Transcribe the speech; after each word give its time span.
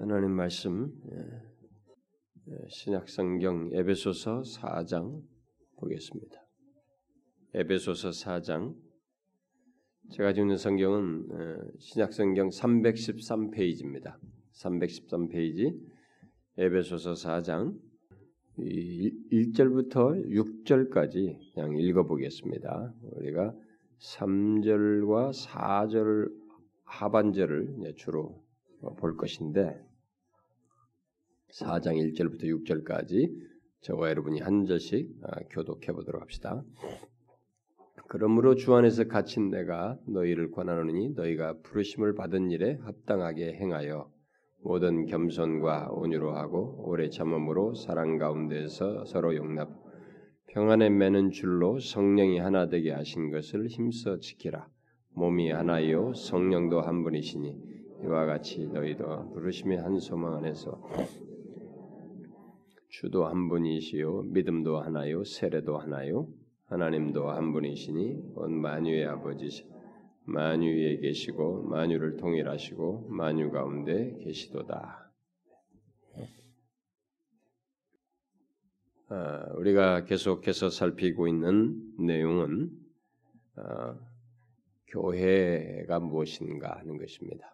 하나님 0.00 0.30
말씀 0.30 0.90
예, 1.12 1.16
예, 2.48 2.68
신약성경 2.70 3.72
에베소서 3.74 4.40
4장 4.40 5.22
보겠습니다. 5.76 6.42
에베소서 7.52 8.08
4장 8.08 8.74
제가 10.10 10.32
지고 10.32 10.46
있는 10.46 10.56
성경은 10.56 11.28
예, 11.32 11.78
신약성경 11.80 12.48
313페이지입니다. 12.48 14.16
313페이지 14.54 15.78
에베소서 16.56 17.12
4장 17.12 17.78
1절부터 18.58 20.26
6절까지 20.30 21.52
그냥 21.52 21.76
읽어보겠습니다. 21.76 22.94
우리가 23.02 23.54
3절과 23.98 25.46
4절 25.46 26.32
하반절을 26.84 27.92
주로 27.96 28.42
볼 28.96 29.18
것인데 29.18 29.89
4장 31.52 31.96
1절부터 32.14 32.44
6절까지 32.44 33.30
저와 33.82 34.10
여러분이 34.10 34.40
한 34.40 34.66
절씩 34.66 35.10
아, 35.22 35.40
교독해 35.50 35.92
보도록 35.92 36.20
합시다. 36.22 36.62
그러므로 38.08 38.54
주 38.56 38.74
안에서 38.74 39.04
갇힌 39.04 39.50
내가 39.50 39.96
너희를 40.06 40.50
권하노니 40.50 41.14
너희가 41.14 41.60
부르심을 41.62 42.14
받은 42.14 42.50
일에 42.50 42.78
합당하게 42.82 43.54
행하여 43.54 44.10
모든 44.62 45.06
겸손과 45.06 45.90
온유로 45.92 46.36
하고 46.36 46.84
오래 46.86 47.08
참음으로 47.08 47.74
사랑 47.74 48.18
가운데서 48.18 49.04
서로 49.06 49.34
용납 49.36 49.70
평안에 50.48 50.90
매는 50.90 51.30
줄로 51.30 51.78
성령이 51.78 52.40
하나 52.40 52.68
되게 52.68 52.90
하신 52.90 53.30
것을 53.30 53.68
힘써 53.68 54.18
지키라 54.18 54.68
몸이 55.14 55.50
하나요 55.50 56.12
성령도 56.12 56.80
한 56.80 57.04
분이시니 57.04 57.56
이와 58.04 58.26
같이 58.26 58.66
너희도 58.66 59.30
부르심의 59.32 59.78
한 59.78 59.98
소망 60.00 60.34
안에서 60.34 60.82
주도 62.90 63.26
한 63.26 63.48
분이시요 63.48 64.24
믿음도 64.24 64.78
하나요 64.78 65.24
세례도 65.24 65.78
하나요 65.78 66.28
하나님도 66.66 67.30
한 67.30 67.52
분이시니 67.52 68.32
온 68.34 68.60
만유의 68.60 69.06
아버지시 69.06 69.64
만유에 70.24 70.98
계시고 70.98 71.64
만유를 71.64 72.16
통일하시고 72.16 73.08
만유 73.08 73.50
가운데 73.50 74.16
계시도다. 74.22 75.10
아, 79.08 79.52
우리가 79.56 80.04
계속해서 80.04 80.70
살피고 80.70 81.26
있는 81.26 81.82
내용은 81.98 82.70
아, 83.56 83.98
교회가 84.86 85.98
무엇인가 85.98 86.78
하는 86.78 86.96
것입니다. 86.96 87.52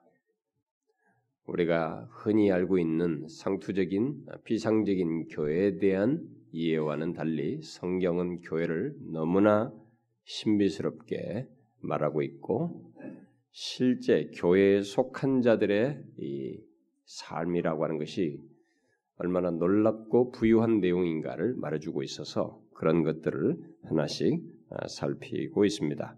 우리가 1.47 2.09
흔히 2.11 2.51
알고 2.51 2.79
있는 2.79 3.27
상투적인 3.29 4.27
비상적인 4.45 5.29
교회에 5.29 5.79
대한 5.79 6.27
이해와는 6.53 7.13
달리 7.13 7.61
성경은 7.63 8.41
교회를 8.41 8.97
너무나 9.13 9.73
신비스럽게 10.25 11.47
말하고 11.81 12.23
있고 12.23 12.93
실제 13.51 14.31
교회에 14.35 14.83
속한 14.83 15.43
자들의 15.43 16.03
이 16.19 16.61
삶이라고 17.05 17.85
하는 17.85 17.99
것이 17.99 18.41
얼마나 19.19 19.51
놀랍고 19.51 20.33
부유한 20.33 20.81
내용인가를 20.81 21.55
말해주고 21.55 22.03
있어서 22.03 22.61
그런 22.75 23.03
것들을 23.03 23.57
하나씩 23.85 24.43
아, 24.71 24.89
살피고 24.89 25.65
있습니다. 25.65 26.17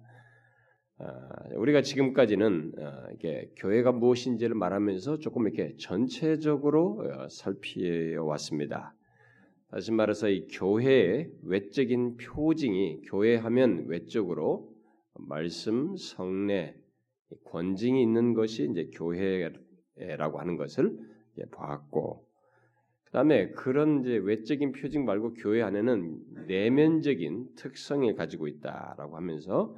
아, 1.01 1.29
우리가 1.55 1.81
지금까지는 1.83 2.73
어, 2.77 3.09
이게 3.15 3.53
교회가 3.57 3.93
무엇인지를 3.93 4.57
말하면서 4.57 5.19
조금 5.19 5.47
이렇게 5.47 5.77
전체적으로 5.77 7.05
어, 7.05 7.29
살피어 7.29 8.25
왔습니다. 8.25 8.95
다시 9.71 9.93
말해서 9.93 10.29
이 10.29 10.49
교회의 10.49 11.31
외적인 11.45 12.17
표징이 12.17 13.03
교회하면 13.03 13.85
외적으로 13.87 14.73
말씀, 15.15 15.97
성례, 15.97 16.75
권징이 17.45 18.03
있는 18.03 18.35
것이 18.35 18.67
이제 18.69 18.91
교회라고 18.95 20.41
하는 20.41 20.57
것을 20.57 20.99
보았고, 21.53 22.27
그 23.05 23.13
다음에 23.13 23.51
그런 23.51 24.01
이제 24.01 24.17
외적인 24.17 24.73
표징 24.73 25.05
말고 25.05 25.35
교회 25.35 25.63
안에는 25.63 26.47
내면적인 26.49 27.55
특성을 27.57 28.13
가지고 28.15 28.49
있다라고 28.49 29.17
하면서 29.17 29.77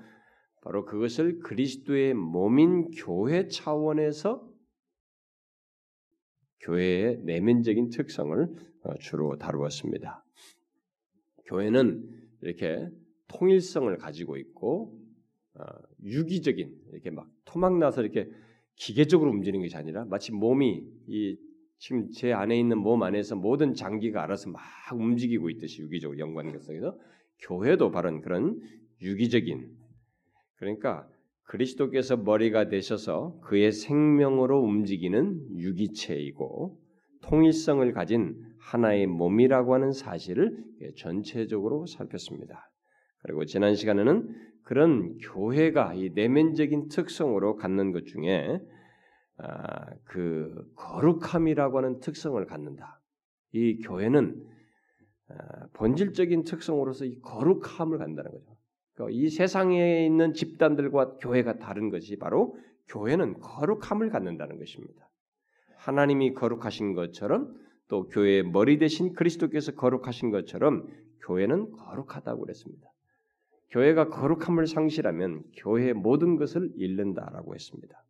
바로 0.63 0.85
그것을 0.85 1.39
그리스도의 1.41 2.15
몸인 2.15 2.91
교회 2.91 3.49
차원에서 3.49 4.49
교회의 6.61 7.19
내면적인 7.25 7.89
특성을 7.89 8.49
어, 8.83 8.95
주로 8.99 9.37
다루었습니다. 9.39 10.25
교회는 11.47 12.07
이렇게 12.43 12.89
통일성을 13.29 13.97
가지고 13.97 14.37
있고 14.37 14.99
어, 15.55 15.63
유기적인 16.03 16.79
이렇게 16.93 17.11
막 17.11 17.29
토막 17.45 17.79
나서 17.79 18.03
이렇게 18.03 18.31
기계적으로 18.77 19.31
움직이는 19.31 19.61
것이 19.63 19.77
아니라 19.77 20.05
마치 20.07 20.33
몸이 20.33 20.83
이 21.09 21.39
지금 21.79 22.11
제 22.11 22.33
안에 22.33 22.59
있는 22.59 22.79
몸 22.79 23.03
안에서 23.03 23.37
모든 23.37 23.73
장기가 23.73 24.23
알아서 24.23 24.51
막 24.51 24.61
움직이고 24.93 25.49
있듯이 25.49 25.81
유기적으로 25.81 26.19
연관관계에서 26.19 26.99
교회도 27.47 27.91
바로 27.91 28.21
그런 28.21 28.61
유기적인 29.01 29.80
그러니까 30.61 31.09
그리스도께서 31.45 32.17
머리가 32.17 32.69
되셔서 32.69 33.41
그의 33.43 33.73
생명으로 33.73 34.61
움직이는 34.61 35.59
유기체이고 35.59 36.79
통일성을 37.23 37.93
가진 37.93 38.37
하나의 38.61 39.07
몸이라고 39.07 39.75
하는 39.75 39.91
사실을 39.91 40.63
전체적으로 40.97 41.87
살폈습니다. 41.87 42.71
그리고 43.23 43.45
지난 43.47 43.75
시간에는 43.75 44.29
그런 44.63 45.19
교회가 45.19 45.95
이 45.95 46.11
내면적인 46.15 46.89
특성으로 46.89 47.57
갖는 47.57 47.93
것 47.93 48.07
중에 48.07 48.61
아, 49.39 49.87
그 50.05 50.55
거룩함이라고 50.77 51.79
하는 51.79 52.01
특성을 52.01 52.45
갖는다. 52.47 53.01
이 53.53 53.79
교회는 53.79 54.47
아, 55.29 55.67
본질적인 55.73 56.45
특성으로서 56.45 57.07
이 57.07 57.19
거룩함을 57.21 57.99
갖는다는 57.99 58.31
거죠. 58.31 58.50
그러니까 59.01 59.09
이 59.11 59.31
세상에 59.31 60.05
있는 60.05 60.35
집단들과 60.35 61.17
교회가 61.17 61.59
다른 61.59 61.89
것이 61.89 62.17
바로 62.17 62.57
교회는 62.89 63.41
거룩함을 63.41 64.11
갖는다는 64.11 64.59
것입니다. 64.59 65.09
하나님이 65.77 66.35
거룩하신 66.35 66.95
것처럼 66.95 67.55
또 67.89 68.09
교회의 68.09 68.43
머리 68.43 68.79
대신 68.79 69.15
그리스도께서 69.15 69.73
거룩하신 69.73 70.31
것처럼 70.31 70.87
교회는 71.25 71.73
거룩하다고 71.73 72.43
그랬습니다. 72.43 72.89
교회가 73.71 74.09
거룩함을 74.09 74.67
상실하면 74.67 75.45
교회의 75.57 75.95
모든 75.95 76.37
것을 76.37 76.71
잃는다라고 76.77 77.55
했습니다. 77.55 78.05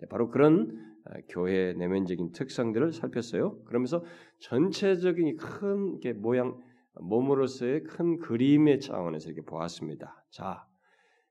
네, 0.00 0.08
바로 0.08 0.28
그런 0.28 0.96
아, 1.04 1.14
교회의 1.28 1.76
내면적인 1.76 2.32
특성들을 2.32 2.92
살폈어요. 2.92 3.62
그러면서 3.64 4.04
전체적인 4.40 5.36
큰 5.36 6.00
모양 6.16 6.60
몸으로서의 7.00 7.84
큰 7.84 8.18
그림의 8.18 8.80
차원에서 8.80 9.30
이렇게 9.30 9.42
보았습니다. 9.42 10.24
자, 10.30 10.66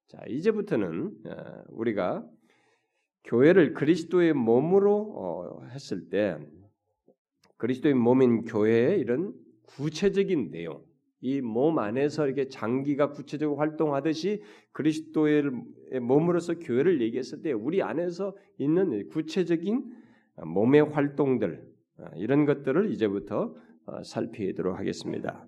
자 0.08 0.20
이제부터는 0.28 1.12
어, 1.26 1.64
우리가 1.70 2.26
교회를 3.26 3.74
그리스도의 3.74 4.34
몸으로 4.34 5.14
어, 5.16 5.66
했을 5.68 6.09
때 6.09 6.38
그리스도의 7.58 7.96
몸인 7.96 8.44
교회의 8.46 9.00
이런 9.00 9.34
구체적인 9.64 10.52
내용, 10.52 10.84
이 11.22 11.42
몸 11.42 11.80
안에서 11.80 12.28
이렇게 12.28 12.50
장기가 12.50 13.12
구체적으로 13.12 13.58
활동하듯이 13.58 14.44
그리스도의 14.74 15.44
몸으로서 16.02 16.56
교회를 16.59 17.02
얘기했을 17.02 17.42
때 17.42 17.52
우리 17.52 17.82
안에서 17.82 18.36
있는 18.59 19.09
구체적인 19.09 19.84
몸의 20.46 20.82
활동들 20.82 21.66
어, 21.97 22.06
이런 22.16 22.46
것들을 22.46 22.91
이제부터 22.91 23.41
어, 23.44 23.56
살피도록 24.03 24.78
하겠습니다. 24.78 25.47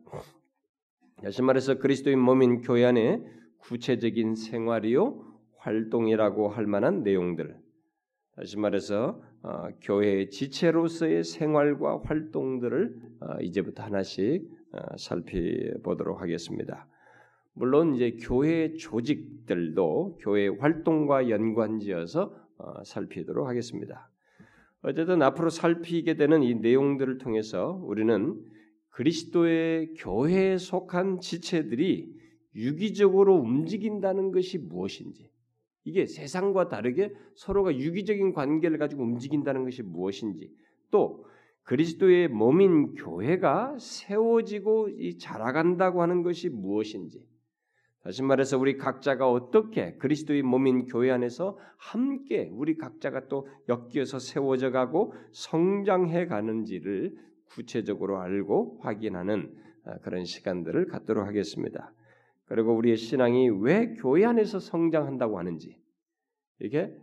다시 1.23 1.41
말해서 1.41 1.79
그리스도의 1.79 2.15
몸인 2.15 2.61
교회 2.61 2.85
안에 2.85 3.23
구체적인 3.57 4.35
생활이요 4.35 5.23
활동이라고 5.57 6.49
할 6.49 6.67
만한 6.67 7.03
내용들. 7.03 7.57
다시 8.35 8.57
말해서 8.57 9.19
어, 9.41 9.69
교회의 9.81 10.29
지체로서의 10.29 11.23
생활과 11.23 12.01
활동들을 12.05 12.95
어, 13.21 13.41
이제부터 13.41 13.83
하나씩 13.83 14.47
어, 14.73 14.97
살펴보도록 14.97 16.21
하겠습니다. 16.21 16.87
물론 17.53 17.95
이제 17.95 18.17
교회 18.21 18.73
조직들도 18.75 20.19
교회 20.21 20.47
활동과 20.47 21.29
연관지어서 21.29 22.31
어, 22.59 22.83
살피도록 22.83 23.47
하겠습니다. 23.47 24.11
어쨌든 24.81 25.21
앞으로 25.21 25.49
살피게 25.49 26.15
되는 26.15 26.43
이 26.43 26.55
내용들을 26.55 27.17
통해서 27.17 27.79
우리는 27.83 28.39
그리스도의 28.89 29.93
교회에 29.97 30.57
속한 30.57 31.19
지체들이 31.19 32.15
유기적으로 32.55 33.35
움직인다는 33.35 34.31
것이 34.31 34.57
무엇인지, 34.57 35.29
이게 35.83 36.05
세상과 36.05 36.69
다르게 36.69 37.11
서로가 37.35 37.77
유기적인 37.77 38.33
관계를 38.33 38.77
가지고 38.77 39.03
움직인다는 39.03 39.63
것이 39.63 39.83
무엇인지, 39.83 40.51
또 40.89 41.25
그리스도의 41.63 42.29
몸인 42.29 42.95
교회가 42.95 43.77
세워지고 43.77 45.17
자라간다고 45.19 46.01
하는 46.01 46.23
것이 46.23 46.49
무엇인지 46.49 47.25
다시 48.07 48.23
말해서 48.23 48.57
우리 48.57 48.77
각자가 48.77 49.29
어떻게 49.29 49.97
그리스도의 49.97 50.41
몸인 50.41 50.85
교회 50.85 51.11
안에서 51.11 51.57
함께 51.75 52.49
우리 52.53 52.77
각자가 52.77 53.27
또 53.27 53.49
엮여서 53.67 54.19
세워져 54.19 54.71
가고 54.71 55.13
성장해 55.33 56.27
가는지를 56.27 57.17
구체적으로 57.49 58.21
알고 58.21 58.79
확인하는 58.79 59.53
아, 59.83 59.97
그런 59.97 60.23
시간들을 60.23 60.87
갖도록 60.87 61.27
하겠습니다. 61.27 61.93
그리고 62.45 62.77
우리의 62.77 62.95
신앙이 62.95 63.49
왜 63.59 63.95
교회 63.95 64.23
안에서 64.23 64.61
성장한다고 64.61 65.37
하는지 65.37 65.77
이게 66.61 66.95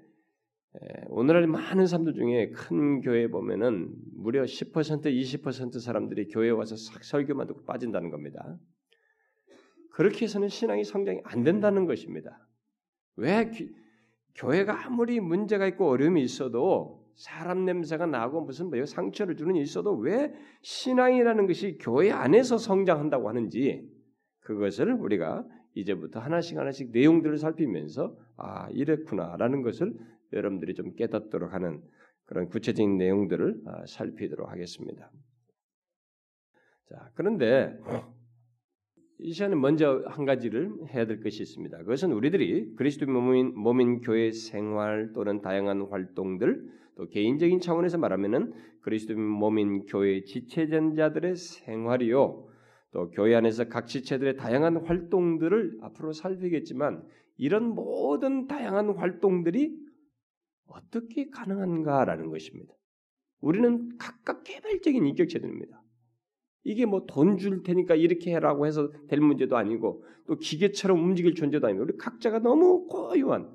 오늘날 1.08 1.46
많은 1.46 1.86
사람들 1.86 2.14
중에 2.14 2.48
큰 2.48 3.02
교회 3.02 3.28
보면은 3.28 3.92
무려 4.14 4.44
10% 4.44 4.72
20% 5.04 5.80
사람들이 5.80 6.28
교회 6.28 6.48
와서 6.48 6.76
설교만 6.76 7.46
듣고 7.46 7.64
빠진다는 7.66 8.08
겁니다. 8.08 8.58
그렇게 9.94 10.24
해서는 10.24 10.48
신앙이 10.48 10.82
성장이 10.82 11.20
안 11.22 11.44
된다는 11.44 11.86
것입니다. 11.86 12.44
왜 13.14 13.48
교회가 14.34 14.86
아무리 14.86 15.20
문제가 15.20 15.68
있고 15.68 15.88
어려움이 15.88 16.20
있어도 16.20 17.06
사람 17.14 17.64
냄새가 17.64 18.06
나고 18.06 18.40
무슨 18.40 18.70
뭐 18.70 18.84
상처를 18.84 19.36
주는 19.36 19.54
있어도 19.54 19.94
왜 19.94 20.34
신앙이라는 20.62 21.46
것이 21.46 21.78
교회 21.80 22.10
안에서 22.10 22.58
성장한다고 22.58 23.28
하는지 23.28 23.88
그것을 24.40 24.94
우리가 24.94 25.46
이제부터 25.74 26.18
하나씩 26.18 26.58
하나씩 26.58 26.90
내용들을 26.90 27.38
살피면서 27.38 28.16
아 28.36 28.68
이랬구나라는 28.70 29.62
것을 29.62 29.94
여러분들이 30.32 30.74
좀 30.74 30.96
깨닫도록 30.96 31.52
하는 31.52 31.80
그런 32.24 32.48
구체적인 32.48 32.96
내용들을 32.96 33.62
아, 33.66 33.86
살피도록 33.86 34.50
하겠습니다. 34.50 35.12
자 36.86 37.10
그런데 37.14 37.78
이 39.24 39.32
시간에 39.32 39.54
먼저 39.54 40.04
한 40.06 40.26
가지를 40.26 40.86
해야 40.90 41.06
될 41.06 41.22
것이 41.22 41.42
있습니다. 41.42 41.78
그것은 41.78 42.12
우리들이 42.12 42.74
그리스도 42.76 43.06
몸인, 43.06 43.58
몸인 43.58 44.02
교회 44.02 44.30
생활 44.30 45.14
또는 45.14 45.40
다양한 45.40 45.80
활동들 45.90 46.70
또 46.94 47.08
개인적인 47.08 47.60
차원에서 47.60 47.96
말하면은 47.96 48.52
그리스도 48.82 49.16
몸인 49.16 49.86
교회 49.86 50.24
지체전자들의 50.24 51.36
생활이요. 51.36 52.48
또 52.92 53.10
교회 53.12 53.34
안에서 53.34 53.70
각 53.70 53.86
지체들의 53.86 54.36
다양한 54.36 54.84
활동들을 54.84 55.78
앞으로 55.80 56.12
살피겠지만 56.12 57.02
이런 57.38 57.74
모든 57.74 58.46
다양한 58.46 58.90
활동들이 58.90 59.74
어떻게 60.66 61.30
가능한가라는 61.30 62.28
것입니다. 62.28 62.74
우리는 63.40 63.96
각각 63.96 64.44
개별적인 64.44 65.06
인격체들입니다. 65.06 65.83
이게 66.64 66.86
뭐 66.86 67.06
돈 67.06 67.36
줄 67.36 67.62
테니까 67.62 67.94
이렇게 67.94 68.34
해라고 68.34 68.66
해서 68.66 68.90
될 69.08 69.20
문제도 69.20 69.56
아니고 69.56 70.04
또 70.26 70.36
기계처럼 70.36 71.02
움직일 71.02 71.34
존재도 71.34 71.66
아니고 71.66 71.82
우리 71.84 71.96
각자가 71.98 72.38
너무 72.40 72.86
고유한 72.86 73.50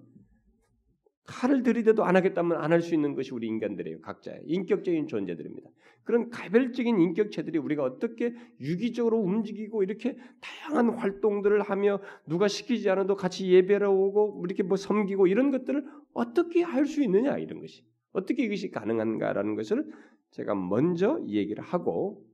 칼을 1.25 1.61
들이대도 1.61 2.03
안 2.03 2.15
하겠다면 2.15 2.57
안 2.57 2.71
할 2.71 2.81
수 2.81 2.95
있는 2.95 3.13
것이 3.13 3.33
우리 3.33 3.47
인간들이에요. 3.47 4.01
각자의 4.01 4.41
인격적인 4.45 5.07
존재들입니다. 5.07 5.69
그런 6.03 6.29
가별적인 6.31 7.00
인격체들이 7.00 7.59
우리가 7.59 7.83
어떻게 7.83 8.33
유기적으로 8.59 9.19
움직이고 9.19 9.83
이렇게 9.83 10.17
다양한 10.41 10.89
활동들을 10.97 11.61
하며 11.61 12.00
누가 12.25 12.47
시키지 12.47 12.89
않아도 12.89 13.15
같이 13.15 13.47
예배를 13.51 13.85
오고 13.88 14.44
이렇게 14.47 14.63
뭐 14.63 14.75
섬기고 14.75 15.27
이런 15.27 15.51
것들을 15.51 15.85
어떻게 16.13 16.63
할 16.63 16.88
수 16.88 17.03
있느냐 17.03 17.38
이런 17.38 17.59
것이 17.59 17.83
어떻게 18.11 18.44
이것이 18.44 18.71
가능한가라는 18.71 19.53
것을 19.56 19.85
제가 20.31 20.56
먼저 20.56 21.21
얘기를 21.27 21.63
하고 21.63 22.25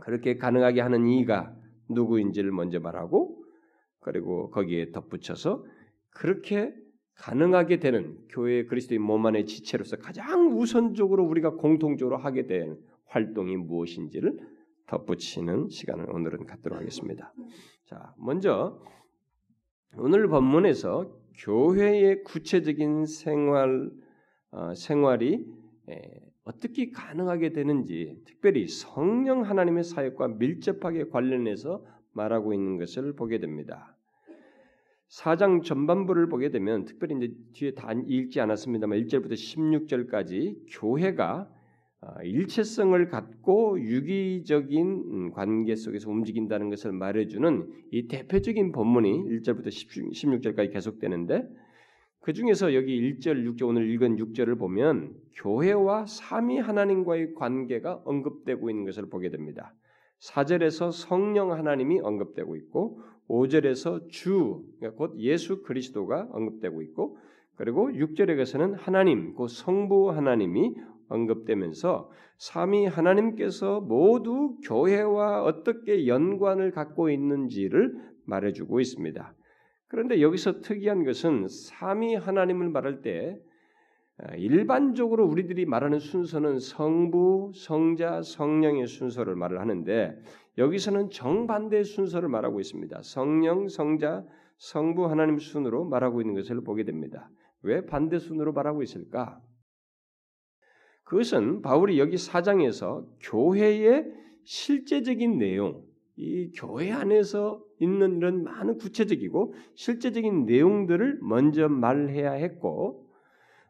그렇게 0.00 0.36
가능하게 0.36 0.80
하는 0.80 1.06
이가 1.06 1.54
누구인지를 1.88 2.50
먼저 2.52 2.80
말하고 2.80 3.44
그리고 4.00 4.50
거기에 4.50 4.92
덧붙여서 4.92 5.64
그렇게 6.10 6.74
가능하게 7.14 7.78
되는 7.78 8.18
교회 8.28 8.64
그리스도의 8.64 8.98
몸 8.98 9.24
안의 9.26 9.46
지체로서 9.46 9.96
가장 9.96 10.58
우선적으로 10.58 11.24
우리가 11.24 11.50
공통적으로 11.50 12.16
하게 12.16 12.46
된 12.46 12.76
활동이 13.06 13.56
무엇인지를 13.56 14.38
덧붙이는 14.86 15.68
시간을 15.68 16.10
오늘은 16.10 16.46
갖도록 16.46 16.78
하겠습니다. 16.78 17.32
자, 17.86 18.14
먼저 18.18 18.80
오늘 19.96 20.26
본문에서 20.26 21.10
교회의 21.38 22.24
구체적인 22.24 23.06
생활 23.06 23.90
어, 24.50 24.74
생활이 24.74 25.46
에, 25.88 26.23
어떻게 26.44 26.90
가능하게 26.90 27.52
되는지 27.52 28.20
특별히 28.24 28.68
성령 28.68 29.42
하나님의 29.42 29.84
사역과 29.84 30.28
밀접하게 30.28 31.08
관련해서 31.08 31.84
말하고 32.12 32.52
있는 32.52 32.76
것을 32.78 33.14
보게 33.14 33.38
됩니다. 33.38 33.96
사장 35.08 35.62
전반부를 35.62 36.28
보게 36.28 36.50
되면 36.50 36.84
특별히 36.84 37.16
이제 37.16 37.34
뒤에 37.52 37.74
다 37.74 37.92
읽지 37.92 38.40
않았습니다만 38.40 38.98
1절부터 39.00 39.32
16절까지 39.32 40.56
교회가 40.70 41.50
아, 42.00 42.22
일체성을 42.22 43.08
갖고 43.08 43.80
유기적인 43.80 45.30
관계 45.32 45.74
속에서 45.74 46.10
움직인다는 46.10 46.68
것을 46.68 46.92
말해주는 46.92 47.72
이 47.92 48.08
대표적인 48.08 48.72
본문이 48.72 49.40
1절부터 49.40 49.68
16절까지 49.68 50.72
계속되는데 50.72 51.48
그 52.24 52.32
중에서 52.32 52.74
여기 52.74 53.18
1절, 53.18 53.44
6절 53.44 53.68
오늘 53.68 53.86
읽은 53.90 54.16
6절을 54.16 54.58
보면 54.58 55.14
교회와 55.34 56.06
삼위 56.06 56.58
하나님과의 56.58 57.34
관계가 57.34 58.00
언급되고 58.06 58.70
있는 58.70 58.86
것을 58.86 59.10
보게 59.10 59.28
됩니다. 59.28 59.74
4절에서 60.20 60.90
성령 60.90 61.52
하나님이 61.52 62.00
언급되고 62.00 62.56
있고 62.56 63.02
5절에서 63.28 64.08
주, 64.08 64.64
그러니까 64.78 64.96
곧 64.96 65.18
예수 65.18 65.62
그리스도가 65.62 66.28
언급되고 66.32 66.80
있고 66.80 67.18
그리고 67.56 67.90
6절에 67.90 68.38
가서는 68.38 68.72
하나님, 68.72 69.34
곧 69.34 69.48
성부 69.48 70.10
하나님이 70.12 70.76
언급되면서 71.10 72.10
삼위 72.38 72.86
하나님께서 72.86 73.82
모두 73.82 74.56
교회와 74.64 75.44
어떻게 75.44 76.06
연관을 76.06 76.70
갖고 76.70 77.10
있는지를 77.10 77.92
말해주고 78.24 78.80
있습니다. 78.80 79.34
그런데 79.94 80.20
여기서 80.20 80.60
특이한 80.60 81.04
것은 81.04 81.46
삼위 81.46 82.16
하나님을 82.16 82.68
말할 82.68 83.00
때 83.00 83.40
아, 84.18 84.34
일반적으로 84.34 85.24
우리들이 85.24 85.66
말하는 85.66 86.00
순서는 86.00 86.58
성부, 86.58 87.52
성자, 87.54 88.22
성령의 88.22 88.88
순서를 88.88 89.36
말을 89.36 89.60
하는데 89.60 90.20
여기서는 90.58 91.10
정반대의 91.10 91.84
순서를 91.84 92.28
말하고 92.28 92.58
있습니다. 92.58 93.02
성령, 93.02 93.68
성자, 93.68 94.24
성부 94.58 95.06
하나님 95.06 95.38
순으로 95.38 95.84
말하고 95.84 96.20
있는 96.20 96.34
것을 96.34 96.60
보게 96.64 96.82
됩니다. 96.82 97.30
왜 97.62 97.86
반대 97.86 98.18
순으로 98.18 98.52
말하고 98.52 98.82
있을까? 98.82 99.40
그것은 101.04 101.62
바울이 101.62 102.00
여기 102.00 102.16
사장에서 102.16 103.06
교회의 103.20 104.12
실제적인 104.42 105.38
내용, 105.38 105.84
이 106.16 106.50
교회 106.54 106.92
안에서 106.92 107.62
있는 107.80 108.18
이런 108.18 108.44
많은 108.44 108.78
구체적이고 108.78 109.54
실제적인 109.74 110.46
내용들을 110.46 111.18
먼저 111.22 111.68
말해야 111.68 112.32
했고 112.32 113.04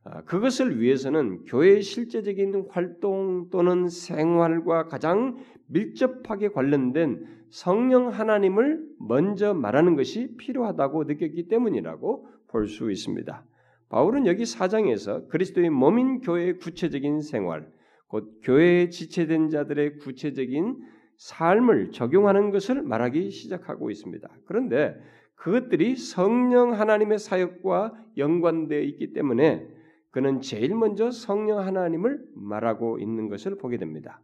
아, 0.07 0.23
그것을 0.25 0.81
위해서는 0.81 1.45
교회의 1.45 1.81
실제적인 1.81 2.67
활동 2.69 3.49
또는 3.51 3.89
생활과 3.89 4.89
가장 4.89 5.37
밀접하게 5.69 6.51
관련된 6.51 7.25
성령 7.49 8.09
하나님을 8.09 8.85
먼저 8.99 9.55
말하는 9.55 9.97
것이 9.97 10.37
필요하다고 10.37 11.05
느꼈기 11.05 11.49
때문이라고 11.49 12.29
볼 12.49 12.67
수 12.69 12.91
있습니다. 12.91 13.45
바울은 13.89 14.27
여기 14.27 14.45
사장에서 14.45 15.27
그리스도의 15.29 15.71
몸인 15.71 16.21
교회의 16.21 16.59
구체적인 16.59 17.21
생활, 17.21 17.67
곧 18.09 18.41
교회에 18.43 18.91
지체된 18.91 19.49
자들의 19.49 19.99
구체적인 19.99 20.77
삶을 21.17 21.91
적용하는 21.93 22.51
것을 22.51 22.83
말하기 22.83 23.31
시작하고 23.31 23.91
있습니다. 23.91 24.29
그런데 24.47 24.97
그것들이 25.37 25.97
성령 25.97 26.73
하나님의 26.73 27.19
사역과 27.19 27.93
연관되어 28.17 28.81
있기 28.81 29.13
때문에 29.13 29.69
그는 30.11 30.41
제일 30.41 30.75
먼저 30.75 31.11
성령 31.11 31.59
하나님을 31.59 32.25
말하고 32.35 32.99
있는 32.99 33.29
것을 33.29 33.59
보게 33.59 33.79
됩니다. 33.79 34.21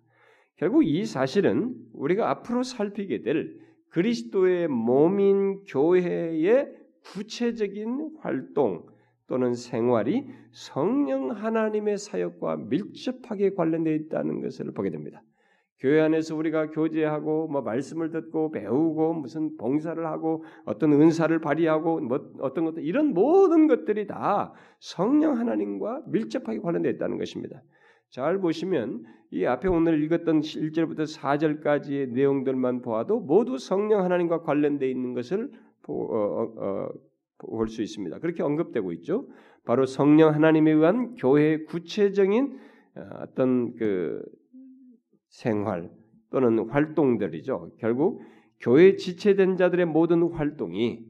결국 0.56 0.84
이 0.84 1.04
사실은 1.04 1.74
우리가 1.94 2.30
앞으로 2.30 2.62
살피게 2.62 3.22
될 3.22 3.58
그리스도의 3.88 4.68
몸인 4.68 5.64
교회의 5.64 6.72
구체적인 7.02 8.18
활동 8.20 8.86
또는 9.26 9.54
생활이 9.54 10.28
성령 10.52 11.30
하나님의 11.30 11.98
사역과 11.98 12.56
밀접하게 12.56 13.54
관련되어 13.54 13.94
있다는 13.94 14.42
것을 14.42 14.72
보게 14.72 14.90
됩니다. 14.90 15.22
교회 15.80 16.00
안에서 16.00 16.36
우리가 16.36 16.70
교제하고 16.70 17.48
뭐 17.48 17.62
말씀을 17.62 18.10
듣고 18.10 18.50
배우고 18.50 19.14
무슨 19.14 19.56
봉사를 19.56 20.04
하고 20.06 20.44
어떤 20.66 20.92
은사를 20.92 21.36
발휘하고 21.40 22.00
뭐 22.00 22.30
어떤 22.40 22.66
것들 22.66 22.84
이런 22.84 23.14
모든 23.14 23.66
것들이 23.66 24.06
다 24.06 24.52
성령 24.78 25.38
하나님과 25.38 26.02
밀접하게 26.06 26.60
관련되어 26.60 26.92
있다는 26.92 27.16
것입니다. 27.16 27.62
잘 28.10 28.38
보시면 28.38 29.04
이 29.30 29.46
앞에 29.46 29.68
오늘 29.68 30.02
읽었던 30.02 30.40
1절부터 30.40 31.16
4절까지의 31.16 32.10
내용들만 32.10 32.82
보아도 32.82 33.20
모두 33.20 33.56
성령 33.56 34.04
하나님과 34.04 34.42
관련되어 34.42 34.88
있는 34.88 35.14
것을 35.14 35.50
어, 35.88 35.94
어, 35.94 36.88
볼수 37.38 37.82
있습니다. 37.82 38.18
그렇게 38.18 38.42
언급되고 38.42 38.92
있죠. 38.92 39.26
바로 39.64 39.86
성령 39.86 40.34
하나님에 40.34 40.72
의한 40.72 41.14
교회의 41.14 41.64
구체적인 41.64 42.58
어, 42.96 43.00
어떤 43.22 43.74
그 43.76 44.22
생활 45.30 45.90
또는 46.30 46.68
활동들이죠. 46.68 47.72
결국 47.78 48.22
교회 48.60 48.96
지체된 48.96 49.56
자들의 49.56 49.86
모든 49.86 50.22
활동이 50.22 51.04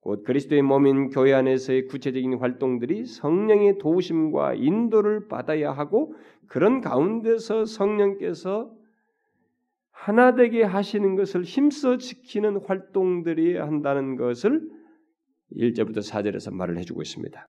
곧 0.00 0.24
그리스도의 0.24 0.62
몸인 0.62 1.10
교회 1.10 1.32
안에서의 1.34 1.86
구체적인 1.86 2.38
활동들이 2.38 3.04
성령의 3.04 3.78
도우심과 3.78 4.54
인도를 4.54 5.28
받아야 5.28 5.72
하고 5.72 6.14
그런 6.46 6.80
가운데서 6.80 7.66
성령께서 7.66 8.72
하나 9.90 10.34
되게 10.34 10.62
하시는 10.62 11.16
것을 11.16 11.42
힘써 11.42 11.98
지키는 11.98 12.62
활동들이 12.64 13.56
한다는 13.56 14.16
것을 14.16 14.62
1절부터 15.56 15.98
4절에서 15.98 16.54
말을 16.54 16.78
해주고 16.78 17.02
있습니다. 17.02 17.46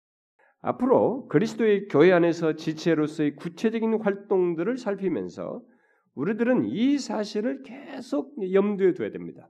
앞으로 0.61 1.27
그리스도의 1.29 1.89
교회 1.89 2.13
안에서 2.13 2.55
지체로서의 2.55 3.37
구체적인 3.37 4.01
활동들을 4.01 4.77
살피면서 4.77 5.63
우리들은 6.15 6.67
이 6.67 6.99
사실을 6.99 7.63
계속 7.63 8.35
염두에 8.53 8.95
둬야 8.95 9.11
됩니다. 9.11 9.49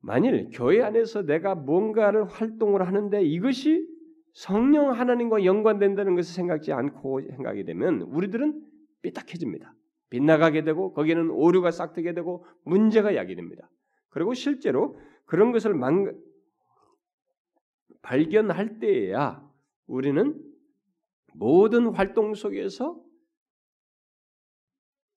만일 0.00 0.50
교회 0.52 0.82
안에서 0.82 1.22
내가 1.22 1.54
뭔가를 1.54 2.24
활동을 2.24 2.86
하는데 2.86 3.22
이것이 3.22 3.88
성령 4.32 4.92
하나님과 4.92 5.44
연관된다는 5.44 6.14
것을 6.14 6.34
생각지 6.34 6.72
않고 6.72 7.22
생각이 7.22 7.64
되면 7.64 8.02
우리들은 8.02 8.62
삐딱해집니다. 9.02 9.74
빗나가게 10.10 10.64
되고 10.64 10.92
거기에는 10.92 11.30
오류가 11.30 11.70
싹트게 11.70 12.14
되고 12.14 12.44
문제가 12.64 13.16
야기됩니다. 13.16 13.68
그리고 14.10 14.34
실제로 14.34 14.96
그런 15.24 15.52
것을 15.52 15.74
망, 15.74 16.12
발견할 18.02 18.78
때에야 18.78 19.42
우리는 19.86 20.40
모든 21.32 21.88
활동 21.88 22.34
속에서 22.34 23.00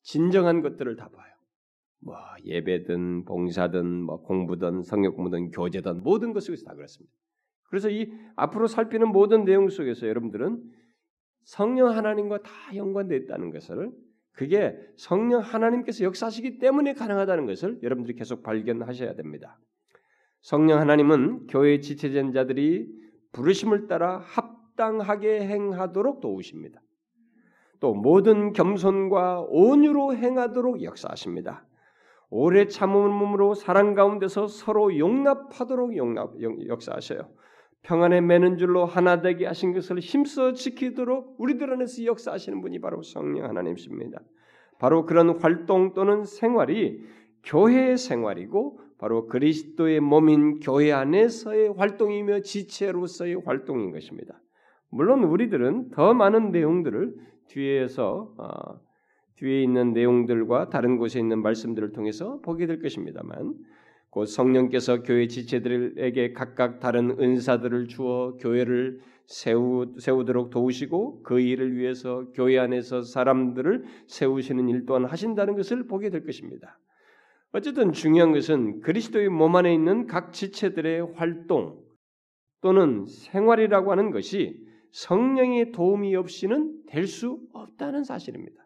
진정한 0.08 0.62
것들을 0.62 0.96
다 0.96 1.10
봐요. 1.10 1.34
뭐 2.00 2.16
예배든 2.46 3.26
봉사든 3.26 3.86
뭐 4.04 4.22
공부든 4.22 4.82
성역 4.82 5.18
공부든 5.18 5.52
교제든 5.52 6.02
모든 6.02 6.32
것 6.32 6.44
속에서 6.44 6.64
다 6.66 6.74
그렇습니다. 6.76 7.14
그래서 7.64 7.90
이 7.90 8.10
앞으로 8.38 8.68
살피는 8.68 9.10
모든 9.10 9.44
내용 9.44 9.68
속에서 9.68 10.08
여러분들은 10.08 10.64
성령 11.44 11.90
하나님과 11.90 12.42
다 12.42 12.52
연관되어 12.74 13.18
있다는 13.18 13.52
것을 13.52 13.92
그게 14.32 14.78
성령 14.96 15.42
하나님께서 15.42 16.06
역사하시기 16.06 16.60
때문에 16.60 16.94
가능하다는 16.94 17.46
것을 17.46 17.80
여러분들이 17.84 18.16
계속 18.16 18.44
발견하셔야 18.44 19.16
됩니다. 19.16 19.60
성령 20.42 20.80
하나님은 20.80 21.48
교회 21.48 21.82
지체된 21.82 22.32
자들이 22.32 22.88
부르심을 23.34 23.88
따라 23.88 24.20
합당하게 24.20 25.42
행하도록 25.42 26.22
도우십니다. 26.22 26.80
또 27.80 27.94
모든 27.94 28.54
겸손과 28.54 29.46
온유로 29.50 30.16
행하도록 30.16 30.84
역사하십니다. 30.84 31.66
오래 32.30 32.68
참음으로 32.68 33.54
사랑 33.54 33.94
가운데서 33.94 34.48
서로 34.48 34.98
용납하도록 34.98 35.96
용납, 35.96 36.34
역사하셔요. 36.68 37.30
평안에 37.84 38.20
매는 38.22 38.58
줄로 38.58 38.86
하나 38.86 39.22
되게 39.22 39.46
하신 39.46 39.74
것을 39.74 40.00
힘써 40.00 40.52
지키도록 40.52 41.36
우리들 41.38 41.72
안에서 41.72 42.04
역사하시는 42.04 42.62
분이 42.62 42.82
바로 42.82 43.02
성령 43.02 43.46
하나님이십니다. 43.46 44.20
바로 44.78 45.06
그런 45.06 45.40
활동 45.40 45.94
또는 45.94 46.26
생활이 46.26 47.02
교회의 47.44 47.98
생활이고 47.98 48.82
바로 48.98 49.28
그리스도의 49.28 50.02
몸인 50.02 50.60
교회 50.60 50.92
안에서의 50.92 51.76
활동이며 51.78 52.42
지체로서의 52.42 53.42
활동인 53.46 53.92
것입니다. 53.92 54.42
물론 54.90 55.24
우리들은 55.24 55.92
더 55.92 56.14
많은 56.14 56.52
내용들을 56.52 57.16
뒤에서 57.48 58.34
어, 58.38 58.80
뒤에 59.36 59.62
있는 59.62 59.94
내용들과 59.94 60.70
다른 60.70 60.98
곳에 60.98 61.20
있는 61.20 61.42
말씀들을 61.42 61.92
통해서 61.92 62.40
보게 62.42 62.66
될 62.66 62.82
것입니다만 62.82 63.56
곧 64.10 64.26
성령께서 64.26 65.04
교회 65.04 65.28
지체들에게 65.28 66.34
각각 66.34 66.80
다른 66.80 67.20
은사들을 67.20 67.88
주어 67.88 68.38
교회를 68.38 69.00
세우, 69.28 69.94
세우도록 70.00 70.50
도우시고 70.50 71.22
그 71.22 71.40
일을 71.40 71.76
위해서 71.76 72.26
교회 72.34 72.58
안에서 72.58 73.02
사람들을 73.02 73.84
세우시는 74.08 74.70
일 74.70 74.86
또한 74.86 75.06
하신다는 75.06 75.56
것을 75.56 75.86
보게 75.86 76.10
될 76.10 76.26
것입니다. 76.26 76.80
어쨌든 77.52 77.92
중요한 77.92 78.32
것은 78.32 78.82
그리스도의 78.82 79.30
몸 79.30 79.56
안에 79.56 79.74
있는 79.74 80.08
각 80.08 80.34
지체들의 80.34 81.14
활동 81.16 81.80
또는 82.62 83.06
생활이라고 83.06 83.92
하는 83.92 84.12
것이 84.12 84.66
성령의 84.92 85.72
도움이 85.72 86.16
없이는 86.16 86.86
될 86.88 87.08
수 87.08 87.40
없다는 87.54 88.04
사실입니다. 88.04 88.66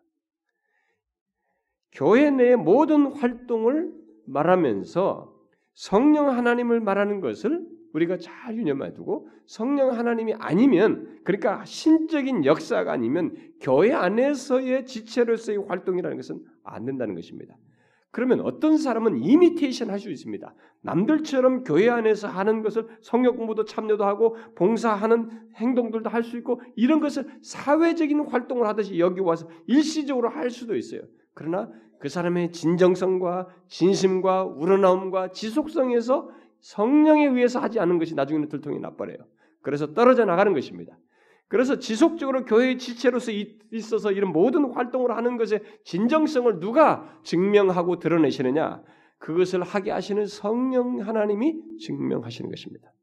교회 1.91 2.29
내 2.31 2.55
모든 2.55 3.07
활동을 3.07 3.93
말하면서 4.25 5.33
성령 5.73 6.29
하나님을 6.29 6.79
말하는 6.79 7.19
것을 7.19 7.67
우리가 7.93 8.17
잘 8.17 8.55
유념해 8.55 8.93
두고 8.93 9.27
성령 9.45 9.91
하나님이 9.91 10.35
아니면 10.39 11.19
그러니까 11.23 11.65
신적인 11.65 12.45
역사가 12.45 12.91
아니면 12.91 13.35
교회 13.59 13.91
안에서의 13.91 14.85
지체로서의 14.85 15.65
활동이라는 15.67 16.15
것은 16.17 16.39
안 16.63 16.85
된다는 16.85 17.15
것입니다. 17.15 17.57
그러면 18.11 18.41
어떤 18.41 18.77
사람은 18.77 19.23
이미테이션 19.23 19.89
할 19.89 19.99
수 19.99 20.11
있습니다. 20.11 20.53
남들처럼 20.81 21.63
교회 21.63 21.89
안에서 21.89 22.27
하는 22.27 22.61
것을 22.61 22.87
성역 23.01 23.37
공부도 23.37 23.65
참여도 23.65 24.03
하고 24.03 24.35
봉사하는 24.55 25.29
행동들도 25.55 26.09
할 26.09 26.23
수 26.23 26.37
있고 26.37 26.61
이런 26.75 26.99
것을 26.99 27.25
사회적인 27.41 28.19
활동을 28.27 28.67
하듯이 28.67 28.99
여기 28.99 29.21
와서 29.21 29.47
일시적으로 29.67 30.29
할 30.29 30.49
수도 30.49 30.75
있어요. 30.75 31.01
그러나 31.33 31.69
그 31.99 32.09
사람의 32.09 32.51
진정성과 32.51 33.47
진심과 33.67 34.43
우러나옴과 34.45 35.31
지속성에서 35.31 36.29
성령에 36.59 37.27
의해서 37.27 37.59
하지 37.59 37.79
않은 37.79 37.97
것이 37.99 38.15
나중에는 38.15 38.49
들통이 38.49 38.79
나버려요. 38.79 39.17
그래서 39.61 39.93
떨어져 39.93 40.25
나가는 40.25 40.51
것입니다. 40.53 40.97
그래서 41.51 41.79
지속적으로 41.79 42.45
교회의 42.45 42.77
지체로서 42.77 43.33
있어서 43.73 44.13
이런 44.13 44.31
모든 44.31 44.71
활동을 44.71 45.17
하는 45.17 45.35
것의 45.35 45.61
진정성을 45.83 46.61
누가 46.61 47.13
증명하고 47.23 47.99
드러내시느냐? 47.99 48.81
그것을 49.17 49.61
하게 49.61 49.91
하시는 49.91 50.25
성령 50.27 51.01
하나님이 51.01 51.77
증명하시는 51.77 52.49
것입니다. 52.49 52.93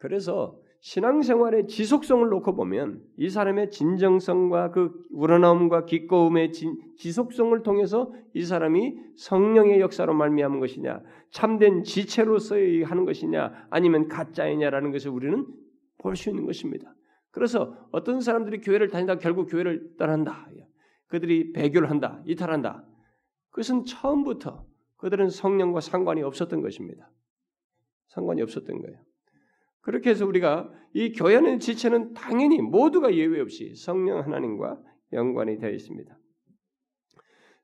그래서 0.00 0.58
신앙생활의 0.80 1.66
지속성을 1.66 2.28
놓고 2.28 2.56
보면 2.56 3.00
이 3.16 3.30
사람의 3.30 3.70
진정성과 3.70 4.72
그 4.72 4.92
우러나옴과 5.12 5.86
기꺼움의 5.86 6.52
진, 6.52 6.76
지속성을 6.98 7.62
통해서 7.62 8.12
이 8.34 8.44
사람이 8.44 8.98
성령의 9.16 9.80
역사로 9.80 10.12
말미암은 10.12 10.60
것이냐, 10.60 11.00
참된 11.30 11.84
지체로서의 11.84 12.82
하는 12.82 13.06
것이냐, 13.06 13.68
아니면 13.70 14.08
가짜이냐라는 14.08 14.92
것을 14.92 15.10
우리는 15.10 15.46
볼 16.02 16.16
수 16.16 16.30
있는 16.30 16.46
것입니다. 16.46 16.94
그래서 17.30 17.76
어떤 17.92 18.20
사람들이 18.20 18.60
교회를 18.60 18.88
다니다 18.88 19.16
결국 19.16 19.46
교회를 19.46 19.96
떠난다. 19.96 20.48
그들이 21.06 21.52
배교를 21.52 21.90
한다, 21.90 22.22
이탈한다. 22.26 22.86
그것은 23.50 23.84
처음부터 23.84 24.66
그들은 24.96 25.28
성령과 25.28 25.80
상관이 25.80 26.22
없었던 26.22 26.60
것입니다. 26.62 27.10
상관이 28.08 28.42
없었던 28.42 28.80
거예요. 28.80 28.98
그렇게 29.80 30.10
해서 30.10 30.26
우리가 30.26 30.70
이 30.94 31.12
교회는 31.12 31.58
지체는 31.58 32.14
당연히 32.14 32.60
모두가 32.60 33.14
예외 33.14 33.40
없이 33.40 33.74
성령 33.74 34.20
하나님과 34.20 34.80
연관이 35.12 35.58
되어 35.58 35.70
있습니다. 35.70 36.18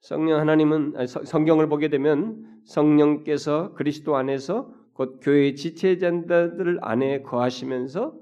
성령 0.01 0.41
하나님은 0.41 1.07
성경을 1.07 1.69
보게 1.69 1.89
되면 1.89 2.61
성령께서 2.65 3.73
그리스도 3.75 4.17
안에서 4.17 4.75
곧 4.93 5.21
교회의 5.23 5.55
지체자들 5.55 6.79
안에 6.83 7.23
거하시면서 7.23 8.07
어, 8.09 8.21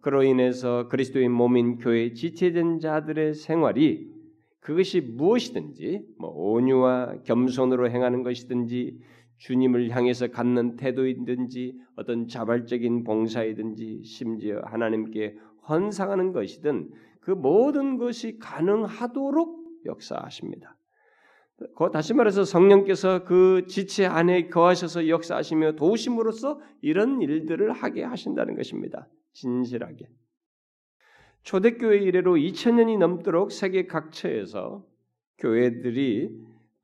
그로 0.00 0.22
인해서 0.22 0.88
그리스도의 0.88 1.28
몸인 1.28 1.78
교회 1.78 2.12
지체된 2.12 2.78
자들의 2.80 3.34
생활이 3.34 4.10
그것이 4.60 5.00
무엇이든지 5.00 6.06
뭐 6.18 6.30
온유와 6.30 7.22
겸손으로 7.24 7.90
행하는 7.90 8.22
것이든지 8.22 9.00
주님을 9.38 9.90
향해서 9.90 10.28
갖는 10.28 10.76
태도이든지 10.76 11.76
어떤 11.96 12.28
자발적인 12.28 13.02
봉사이든지 13.02 14.04
심지어 14.04 14.60
하나님께 14.64 15.36
헌상하는 15.68 16.32
것이든 16.32 16.90
그 17.20 17.32
모든 17.32 17.98
것이 17.98 18.38
가능하도록 18.38 19.62
역사하십니다. 19.84 20.76
다시 21.92 22.14
말해서 22.14 22.44
성령께서 22.44 23.24
그 23.24 23.64
지체 23.68 24.06
안에 24.06 24.48
거하셔서 24.48 25.08
역사하시며 25.08 25.72
도우심으로써 25.72 26.60
이런 26.80 27.20
일들을 27.20 27.72
하게 27.72 28.04
하신다는 28.04 28.56
것입니다. 28.56 29.08
진실하게. 29.32 30.08
초대교회 31.42 31.98
이래로 31.98 32.36
2000년이 32.36 32.98
넘도록 32.98 33.50
세계 33.52 33.86
각처에서 33.86 34.86
교회들이 35.38 36.30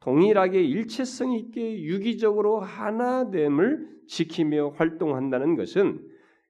동일하게 0.00 0.62
일체성 0.62 1.32
있게 1.32 1.82
유기적으로 1.82 2.60
하나됨을 2.60 4.02
지키며 4.06 4.70
활동한다는 4.70 5.56
것은 5.56 6.08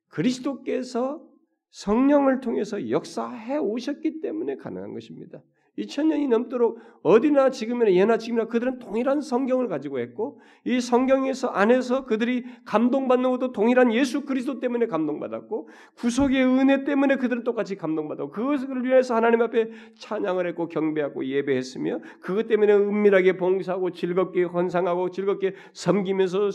그리스도께서 0.09 1.26
성령을 1.71 2.40
통해서 2.40 2.88
역사해 2.88 3.59
오셨기 3.59 4.21
때문에 4.21 4.57
가능한 4.57 4.95
것입니다. 4.95 5.43
2000년이 5.78 6.28
넘도록 6.28 6.78
어디나 7.02 7.50
지금이나 7.50 7.92
예나 7.92 8.18
지금이나 8.18 8.47
그들은 8.49 8.80
동일한 8.80 9.20
성경을 9.20 9.68
가지고 9.68 10.00
했고 10.00 10.40
이 10.64 10.80
성경에서 10.80 11.49
안에서 11.49 12.04
그들이 12.04 12.44
감동받는 12.64 13.30
것도 13.30 13.52
동일한 13.52 13.92
예수 13.92 14.25
그리스도 14.25 14.61
때문에 14.61 14.87
감동받았고 14.87 15.68
구속의 15.97 16.44
은혜 16.44 16.85
때문에 16.85 17.16
그들은 17.16 17.44
똑같이 17.44 17.76
감동받았고 17.76 18.30
그것을 18.30 18.85
위해서 18.85 19.14
하나님 19.14 19.40
앞에 19.42 19.70
찬양을 19.99 20.47
했고 20.49 20.68
경배하고 20.68 21.25
예배했으며 21.25 22.00
그것 22.20 22.49
때문에 22.49 22.75
은밀하게 22.75 23.37
봉사하고 23.37 23.92
즐겁게 23.92 24.42
헌상하고 24.42 25.11
즐겁게 25.11 25.54
섬기면서 25.73 26.50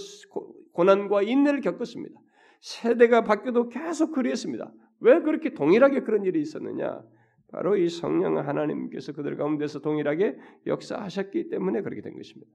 고난과 0.73 1.23
인내를 1.23 1.61
겪었습니다. 1.61 2.19
세대가 2.59 3.23
바뀌어도 3.23 3.69
계속 3.69 4.11
그리했습니다. 4.11 4.71
왜 5.01 5.19
그렇게 5.21 5.53
동일하게 5.53 6.01
그런 6.01 6.23
일이 6.23 6.41
있었느냐? 6.41 7.01
바로 7.53 7.77
이 7.77 7.87
성령 7.87 8.39
하나님께서 8.39 9.13
그들 9.13 9.37
가운데서 9.37 9.79
동일하게 9.79 10.35
역사하셨기 10.65 11.49
때문에 11.49 11.83
그렇게 11.83 12.01
된 12.01 12.17
것입니다. 12.17 12.51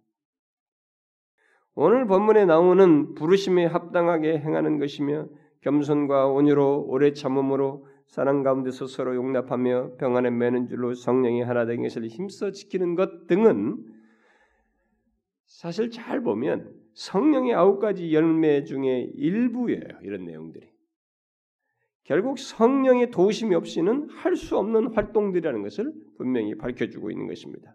오늘 1.77 2.09
본문에 2.09 2.47
나오는 2.47 3.15
부르심에 3.15 3.67
합당하게 3.67 4.39
행하는 4.39 4.81
것이며 4.81 5.29
겸손과 5.61 6.27
온유로 6.27 6.87
오래 6.89 7.13
참음으로 7.13 7.87
사랑 8.09 8.43
가운데서 8.43 8.89
서로 8.89 9.15
용납하며 9.15 9.93
평안에 9.99 10.31
매는 10.31 10.67
줄로 10.67 10.93
성령이 10.95 11.43
하나 11.43 11.65
된 11.65 11.83
것을 11.83 12.09
힘써 12.09 12.51
지키는 12.51 12.97
것 12.97 13.29
등은 13.29 13.77
사실 15.47 15.91
잘 15.91 16.23
보면 16.23 16.75
성령의 16.95 17.55
아홉 17.55 17.79
가지 17.79 18.13
열매 18.13 18.65
중에 18.65 19.13
일부예요. 19.15 20.01
이런 20.03 20.25
내용들이. 20.25 20.78
결국 22.09 22.39
성령의 22.39 23.11
도우심이 23.11 23.55
없이는 23.55 24.09
할 24.11 24.35
수 24.35 24.57
없는 24.57 24.95
활동들이라는 24.95 25.63
것을 25.63 25.93
분명히 26.17 26.57
밝혀주고 26.57 27.11
있는 27.11 27.27
것입니다. 27.27 27.75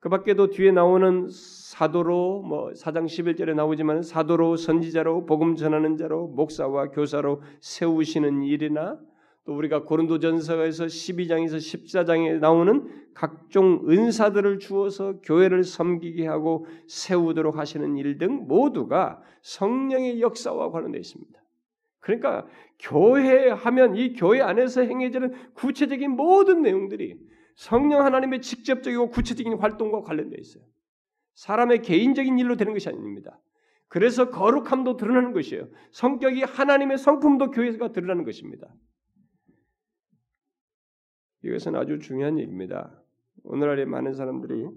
그 0.00 0.08
밖에도 0.08 0.48
뒤에 0.48 0.72
나오는 0.72 1.28
사도로 1.30 2.42
뭐 2.42 2.74
사장 2.74 3.04
11절에 3.04 3.54
나오지만 3.54 4.02
사도로 4.02 4.56
선지자로 4.56 5.26
복음 5.26 5.56
전하는 5.56 5.98
자로 5.98 6.28
목사와 6.28 6.88
교사로 6.88 7.42
세우시는 7.60 8.42
일이나 8.42 8.98
또 9.44 9.54
우리가 9.54 9.84
고린도전서에서 9.84 10.86
12장에서 10.86 11.56
14장에 11.56 12.38
나오는 12.38 12.88
각종 13.12 13.84
은사들을 13.90 14.58
주어서 14.58 15.20
교회를 15.20 15.64
섬기게 15.64 16.26
하고 16.26 16.66
세우도록 16.88 17.58
하시는 17.58 17.94
일 17.98 18.16
등 18.16 18.46
모두가 18.46 19.20
성령의 19.42 20.22
역사와 20.22 20.70
관련되어 20.70 21.00
있습니다. 21.00 21.43
그러니까 22.04 22.46
교회 22.78 23.48
하면 23.48 23.96
이 23.96 24.12
교회 24.12 24.42
안에서 24.42 24.82
행해지는 24.82 25.54
구체적인 25.54 26.10
모든 26.10 26.60
내용들이 26.60 27.18
성령 27.56 28.04
하나님의 28.04 28.42
직접적이고 28.42 29.08
구체적인 29.08 29.54
활동과 29.54 30.02
관련되어 30.02 30.38
있어요. 30.38 30.64
사람의 31.32 31.80
개인적인 31.80 32.38
일로 32.38 32.56
되는 32.56 32.74
것이 32.74 32.90
아닙니다. 32.90 33.40
그래서 33.88 34.30
거룩함도 34.30 34.98
드러나는 34.98 35.32
것이에요. 35.32 35.66
성격이 35.92 36.42
하나님의 36.42 36.98
성품도 36.98 37.52
교회가 37.52 37.92
드러나는 37.92 38.24
것입니다. 38.24 38.68
이것은 41.42 41.74
아주 41.74 41.98
중요한 42.00 42.36
일입니다. 42.36 43.02
오늘날의 43.44 43.86
많은 43.86 44.12
사람들이 44.12 44.68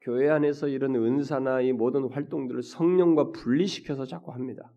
교회 0.00 0.30
안에서 0.30 0.68
이런 0.68 0.94
은사나 0.94 1.60
이 1.60 1.72
모든 1.72 2.10
활동들을 2.10 2.62
성령과 2.62 3.32
분리시켜서 3.32 4.06
자꾸 4.06 4.32
합니다. 4.32 4.72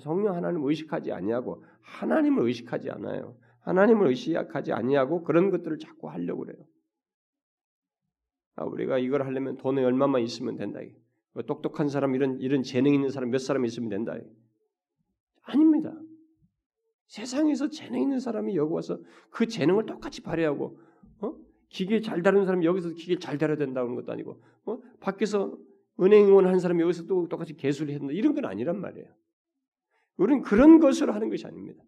성령 0.00 0.34
하나님 0.34 0.64
의식하지 0.64 1.12
아니하고 1.12 1.64
하나님을 1.82 2.46
의식하지 2.46 2.90
않아요. 2.90 3.36
하나님을 3.60 4.08
의식하지 4.08 4.72
아니하고 4.72 5.22
그런 5.22 5.50
것들을 5.50 5.78
자꾸 5.78 6.08
하려고 6.08 6.44
그래요. 6.44 6.64
아, 8.56 8.64
우리가 8.64 8.98
이걸 8.98 9.22
하려면 9.22 9.56
돈이 9.56 9.82
얼마만 9.82 10.22
있으면 10.22 10.56
된다. 10.56 10.80
뭐 11.32 11.42
똑똑한 11.44 11.88
사람 11.88 12.14
이런 12.14 12.40
이런 12.40 12.62
재능 12.62 12.92
있는 12.92 13.10
사람 13.10 13.30
몇 13.30 13.38
사람 13.38 13.64
있으면 13.64 13.88
된다. 13.88 14.16
아닙니다. 15.42 15.94
세상에서 17.06 17.68
재능 17.68 18.02
있는 18.02 18.20
사람이 18.20 18.56
여기 18.56 18.72
와서 18.72 18.98
그 19.30 19.46
재능을 19.46 19.86
똑같이 19.86 20.22
발휘하고 20.22 20.78
어? 21.20 21.34
기계 21.68 22.00
잘 22.00 22.22
다루는 22.22 22.46
사람이 22.46 22.66
여기서 22.66 22.90
기계 22.90 23.18
잘 23.18 23.38
다뤄야 23.38 23.56
된다는 23.56 23.94
것도 23.94 24.12
아니고 24.12 24.42
어? 24.66 24.78
밖에서 25.00 25.56
은행원 26.00 26.46
한 26.46 26.58
사람이 26.58 26.82
여기서 26.82 27.06
또 27.06 27.28
똑같이 27.28 27.54
개수를 27.54 27.94
했다 27.94 28.06
이런 28.10 28.34
건 28.34 28.44
아니란 28.44 28.80
말이에요. 28.80 29.08
우리는 30.18 30.42
그런 30.42 30.80
것을 30.80 31.14
하는 31.14 31.30
것이 31.30 31.46
아닙니다. 31.46 31.82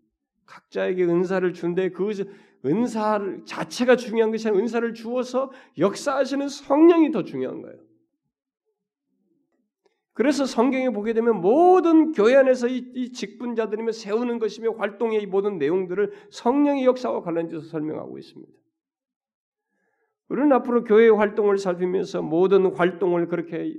각자에게 0.47 1.05
은사를 1.05 1.53
준데 1.53 1.91
그것을 1.91 2.31
은사를 2.65 3.45
자체가 3.45 3.97
중요한 3.97 4.31
것이 4.31 4.49
아니라 4.49 4.63
은사를 4.63 4.95
주어서 4.95 5.51
역사하시는 5.79 6.49
성령이 6.49 7.11
더 7.11 7.23
중요한 7.23 7.61
거예요. 7.63 7.79
그래서 10.13 10.45
성경에 10.45 10.91
보게 10.91 11.13
되면 11.13 11.41
모든 11.41 12.13
교회 12.13 12.37
안에서 12.37 12.69
이, 12.69 12.91
이 12.95 13.13
직분자들이며 13.13 13.93
세우는 13.93 14.39
것이며 14.39 14.73
활동의 14.73 15.23
이 15.23 15.27
모든 15.27 15.59
내용들을 15.59 16.13
성령의 16.31 16.85
역사와 16.85 17.23
관련해서 17.23 17.61
설명하고 17.61 18.19
있습니다. 18.19 18.53
우리는 20.29 20.53
앞으로 20.53 20.85
교회 20.85 21.09
활동을 21.09 21.59
살피면서 21.59 22.23
모든 22.23 22.75
활동을 22.75 23.29
그렇게 23.29 23.75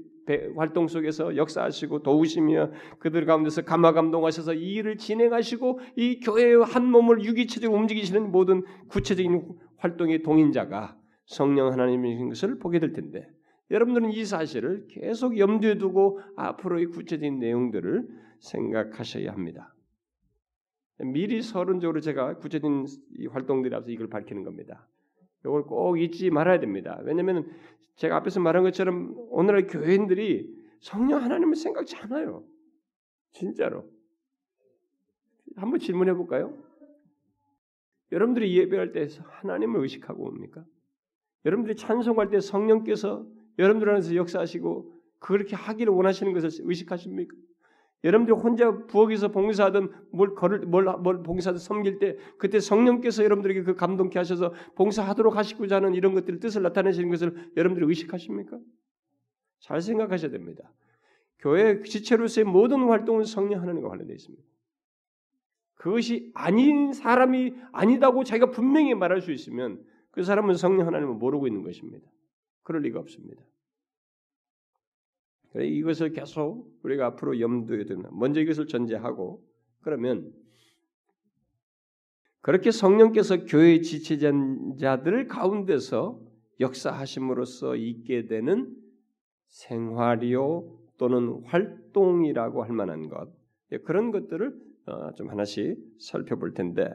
활동 0.55 0.87
속에서 0.87 1.35
역사하시고 1.35 2.03
도우시며 2.03 2.71
그들 2.99 3.25
가운데서 3.25 3.63
감화 3.63 3.91
감동하셔서 3.93 4.53
이 4.53 4.73
일을 4.75 4.97
진행하시고 4.97 5.79
이 5.95 6.19
교회의 6.19 6.63
한 6.63 6.85
몸을 6.85 7.23
유기체적으로 7.23 7.79
움직이시는 7.79 8.31
모든 8.31 8.63
구체적인 8.89 9.47
활동의 9.77 10.23
동인자가 10.23 10.97
성령 11.25 11.71
하나님이신 11.71 12.29
것을 12.29 12.59
보게 12.59 12.79
될 12.79 12.93
텐데 12.93 13.27
여러분들은 13.71 14.11
이 14.11 14.25
사실을 14.25 14.87
계속 14.89 15.37
염두에 15.37 15.77
두고 15.77 16.19
앞으로의 16.35 16.87
구체적인 16.87 17.39
내용들을 17.39 18.07
생각하셔야 18.39 19.31
합니다. 19.31 19.73
미리 20.99 21.41
서론적으로 21.41 21.99
제가 22.01 22.37
구체적인 22.37 22.85
활동들이 23.31 23.73
앞서 23.73 23.89
이걸 23.89 24.09
밝히는 24.09 24.43
겁니다. 24.43 24.87
이걸 25.43 25.63
꼭 25.63 25.99
잊지 25.99 26.29
말아야 26.29 26.59
됩니다. 26.59 26.99
왜냐하면 27.03 27.49
제가 27.95 28.15
앞에서 28.17 28.39
말한 28.39 28.63
것처럼 28.63 29.15
오늘의 29.29 29.67
교회인들이 29.67 30.53
성령 30.79 31.21
하나님을 31.21 31.55
생각지 31.55 31.95
않아요. 31.97 32.43
진짜로. 33.31 33.89
한번 35.55 35.79
질문해 35.79 36.13
볼까요? 36.13 36.57
여러분들이 38.11 38.57
예배할 38.57 38.91
때 38.91 39.07
하나님을 39.23 39.81
의식하고 39.81 40.25
옵니까? 40.25 40.65
여러분들이 41.45 41.75
찬송할 41.75 42.29
때 42.29 42.39
성령께서 42.39 43.25
여러분들 43.57 43.89
안에서 43.89 44.15
역사하시고 44.15 44.93
그렇게 45.19 45.55
하기를 45.55 45.93
원하시는 45.93 46.33
것을 46.33 46.49
의식하십니까? 46.67 47.35
여러분들이 48.03 48.35
혼자 48.35 48.85
부엌에서 48.87 49.27
봉사하든 49.29 49.91
뭘 50.11 50.33
걸을 50.33 50.61
뭘, 50.61 50.85
뭘 50.85 51.21
봉사하든 51.21 51.59
섬길 51.59 51.99
때 51.99 52.17
그때 52.37 52.59
성령께서 52.59 53.23
여러분들에게 53.23 53.63
그 53.63 53.75
감동케 53.75 54.17
하셔서 54.17 54.53
봉사하도록 54.75 55.35
하시고자 55.35 55.75
하는 55.75 55.93
이런 55.93 56.13
것들 56.13 56.39
뜻을 56.39 56.63
나타내시는 56.63 57.09
것을 57.09 57.51
여러분들이 57.55 57.85
의식하십니까? 57.87 58.59
잘 59.59 59.81
생각하셔야 59.81 60.31
됩니다. 60.31 60.71
교회 61.37 61.81
지체로서의 61.83 62.45
모든 62.45 62.87
활동은 62.87 63.25
성령 63.25 63.61
하나님과 63.61 63.89
관련되어 63.89 64.15
있습니다. 64.15 64.43
그것이 65.75 66.31
아닌 66.35 66.93
사람이 66.93 67.55
아니다고 67.71 68.23
자기가 68.23 68.51
분명히 68.51 68.93
말할 68.93 69.21
수 69.21 69.31
있으면 69.31 69.83
그 70.11 70.23
사람은 70.23 70.55
성령 70.55 70.87
하나님을 70.87 71.15
모르고 71.15 71.47
있는 71.47 71.63
것입니다. 71.63 72.07
그럴 72.63 72.81
리가 72.83 72.99
없습니다. 72.99 73.43
이것을 75.55 76.11
계속 76.11 76.71
우리가 76.83 77.07
앞으로 77.07 77.39
염두에 77.39 77.85
두면 77.85 78.11
먼저 78.13 78.39
이것을 78.39 78.67
전제하고 78.67 79.43
그러면 79.81 80.31
그렇게 82.41 82.71
성령께서 82.71 83.45
교회 83.45 83.81
지체자들 83.81 85.27
가운데서 85.27 86.19
역사하심으로써 86.59 87.75
있게 87.75 88.27
되는 88.27 88.75
생활이요 89.47 90.77
또는 90.97 91.41
활동이라고 91.45 92.63
할 92.63 92.71
만한 92.73 93.09
것. 93.09 93.29
예, 93.71 93.77
그런 93.79 94.11
것들을 94.11 94.53
어, 94.87 95.13
좀 95.15 95.29
하나씩 95.29 95.77
살펴볼 95.99 96.53
텐데 96.53 96.91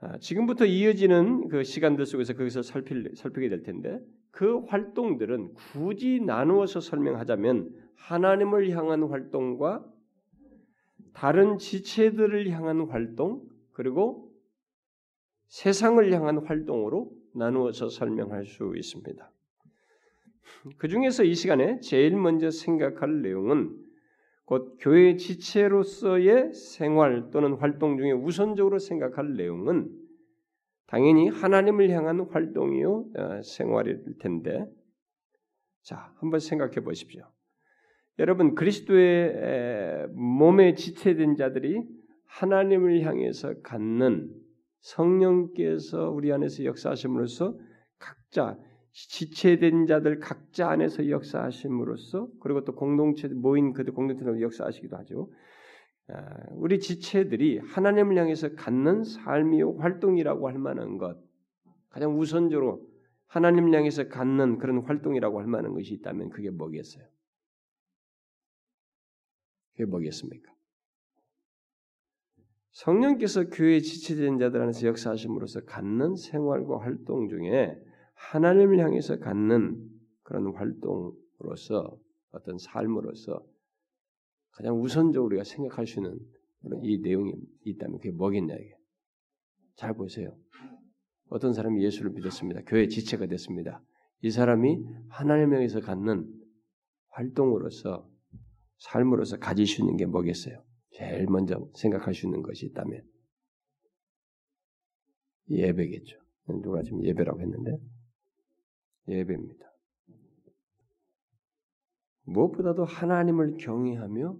아, 0.00 0.18
지금부터 0.18 0.64
이어지는 0.64 1.48
그 1.48 1.62
시간들 1.62 2.06
속에서 2.06 2.32
그것을 2.32 2.62
살피게 2.62 3.48
될 3.48 3.62
텐데 3.62 4.00
그 4.32 4.60
활동들은 4.66 5.54
굳이 5.54 6.20
나누어서 6.20 6.80
설명하자면 6.80 7.70
하나님을 7.94 8.70
향한 8.70 9.04
활동과 9.04 9.86
다른 11.12 11.58
지체들을 11.58 12.50
향한 12.50 12.88
활동 12.88 13.42
그리고 13.72 14.32
세상을 15.48 16.12
향한 16.12 16.38
활동으로 16.38 17.12
나누어서 17.34 17.90
설명할 17.90 18.46
수 18.46 18.72
있습니다. 18.74 19.30
그 20.78 20.88
중에서 20.88 21.24
이 21.24 21.34
시간에 21.34 21.80
제일 21.80 22.16
먼저 22.16 22.50
생각할 22.50 23.20
내용은 23.20 23.76
곧 24.44 24.76
교회 24.80 25.16
지체로서의 25.16 26.52
생활 26.54 27.30
또는 27.30 27.54
활동 27.54 27.98
중에 27.98 28.12
우선적으로 28.12 28.78
생각할 28.78 29.34
내용은 29.34 29.90
당연히 30.92 31.30
하나님을 31.30 31.88
향한 31.88 32.20
활동이요 32.20 33.06
어, 33.16 33.40
생활일 33.42 34.04
텐데 34.20 34.66
자 35.80 36.12
한번 36.20 36.38
생각해 36.38 36.82
보십시오. 36.84 37.22
여러분 38.18 38.54
그리스도의 38.54 40.08
몸에 40.10 40.74
지체된 40.74 41.36
자들이 41.36 41.82
하나님을 42.26 43.00
향해서 43.04 43.62
갖는 43.62 44.34
성령께서 44.80 46.10
우리 46.10 46.30
안에서 46.30 46.64
역사하심으로써 46.64 47.56
각자 47.98 48.58
지체된 48.92 49.86
자들 49.86 50.18
각자 50.18 50.68
안에서 50.68 51.08
역사하심으로써 51.08 52.28
그리고 52.42 52.64
또 52.64 52.74
공동체 52.74 53.28
모인 53.28 53.72
그들 53.72 53.94
공동체로 53.94 54.42
역사하시기도 54.42 54.94
하죠. 54.98 55.30
아, 56.12 56.46
우리 56.52 56.78
지체들이 56.78 57.58
하나님을 57.58 58.18
향해서 58.18 58.54
갖는 58.54 59.02
삶이요 59.02 59.78
활동이라고 59.78 60.48
할 60.48 60.58
만한 60.58 60.98
것 60.98 61.18
가장 61.88 62.18
우선적으로 62.18 62.86
하나님을 63.26 63.74
향해서 63.74 64.08
갖는 64.08 64.58
그런 64.58 64.80
활동이라고 64.80 65.40
할 65.40 65.46
만한 65.46 65.72
것이 65.72 65.94
있다면 65.94 66.28
그게 66.28 66.50
뭐겠어요? 66.50 67.04
그게 69.72 69.86
뭐겠습니까? 69.86 70.52
성령께서 72.72 73.48
교회 73.48 73.80
지체된 73.80 74.38
자들 74.38 74.60
안에서 74.60 74.86
역사하심으로써 74.86 75.64
갖는 75.64 76.16
생활과 76.16 76.80
활동 76.80 77.28
중에 77.28 77.78
하나님을 78.14 78.78
향해서 78.80 79.18
갖는 79.18 79.82
그런 80.22 80.54
활동으로서 80.54 81.98
어떤 82.32 82.58
삶으로서 82.58 83.44
가장 84.52 84.80
우선적으로 84.80 85.26
우리가 85.26 85.44
생각할 85.44 85.86
수 85.86 86.00
있는 86.00 86.18
이 86.82 86.98
내용이 86.98 87.34
있다면 87.64 87.98
그게 87.98 88.10
뭐겠냐 88.10 88.54
이게. 88.54 88.76
잘 89.76 89.94
보세요. 89.94 90.36
어떤 91.28 91.54
사람이 91.54 91.82
예수를 91.82 92.10
믿었습니다. 92.12 92.62
교회 92.66 92.88
지체가 92.88 93.26
됐습니다. 93.26 93.82
이 94.20 94.30
사람이 94.30 94.84
하나님을 95.08 95.56
향해서 95.56 95.80
갖는 95.80 96.30
활동으로서 97.08 98.08
삶으로서 98.78 99.38
가질 99.38 99.66
수 99.66 99.80
있는 99.80 99.96
게 99.96 100.06
뭐겠어요? 100.06 100.62
제일 100.92 101.26
먼저 101.26 101.68
생각할 101.74 102.14
수 102.14 102.26
있는 102.26 102.42
것이 102.42 102.66
있다면 102.66 103.02
예배겠죠. 105.48 106.18
누가 106.62 106.82
지금 106.82 107.02
예배라고 107.04 107.40
했는데 107.40 107.78
예배입니다. 109.08 109.71
무엇보다도 112.24 112.84
하나님을 112.84 113.56
경외하며 113.58 114.36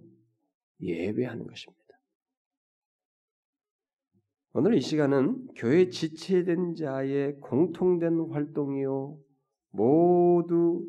예배하는 0.81 1.47
것입니다. 1.47 1.83
오늘 4.53 4.75
이 4.75 4.81
시간은 4.81 5.47
교회 5.55 5.89
지체된 5.89 6.75
자의 6.75 7.39
공통된 7.39 8.29
활동이요. 8.29 9.17
모두 9.71 10.87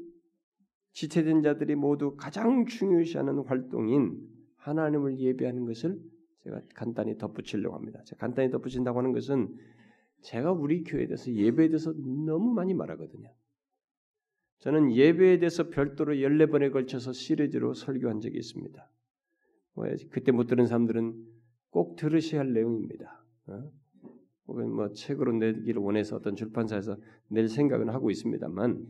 지체된 0.93 1.43
자들이 1.43 1.75
모두 1.75 2.15
가장 2.17 2.67
중요시하는 2.67 3.39
활동인 3.47 4.21
하나님을 4.57 5.19
예배하는 5.19 5.65
것을 5.65 5.99
제가 6.45 6.61
간단히 6.75 7.17
덧붙이려고 7.17 7.75
합니다. 7.75 8.03
제가 8.05 8.21
간단히 8.21 8.51
덧붙인다고 8.51 8.99
하는 8.99 9.13
것은 9.13 9.57
제가 10.21 10.53
우리 10.53 10.85
교회에 10.85 11.07
대해서 11.07 11.33
예배에 11.33 11.69
대해서 11.69 11.93
너무 11.93 12.53
많이 12.53 12.75
말하거든요. 12.75 13.33
저는 14.65 14.95
예배에 14.95 15.41
대해서 15.41 15.69
별도로 15.69 16.15
14번에 16.15 16.73
걸쳐서 16.73 17.13
시리즈로 17.13 17.75
설교한 17.75 18.23
적이 18.23 18.39
있습니다. 18.39 18.91
뭐 19.75 19.87
그때 20.09 20.33
못 20.33 20.47
들은 20.47 20.67
사람들은 20.67 21.23
꼭 21.69 21.97
들으셔야 21.97 22.41
할 22.41 22.55
내용입니다. 22.55 23.23
어? 23.49 23.71
혹은 24.47 24.71
뭐 24.71 24.91
책으로 24.91 25.33
내기를 25.35 25.83
원해서 25.83 26.17
어떤 26.17 26.35
출판사에서 26.35 26.97
낼 27.29 27.47
생각은 27.47 27.91
하고 27.91 28.11
있습니다만 28.11 28.87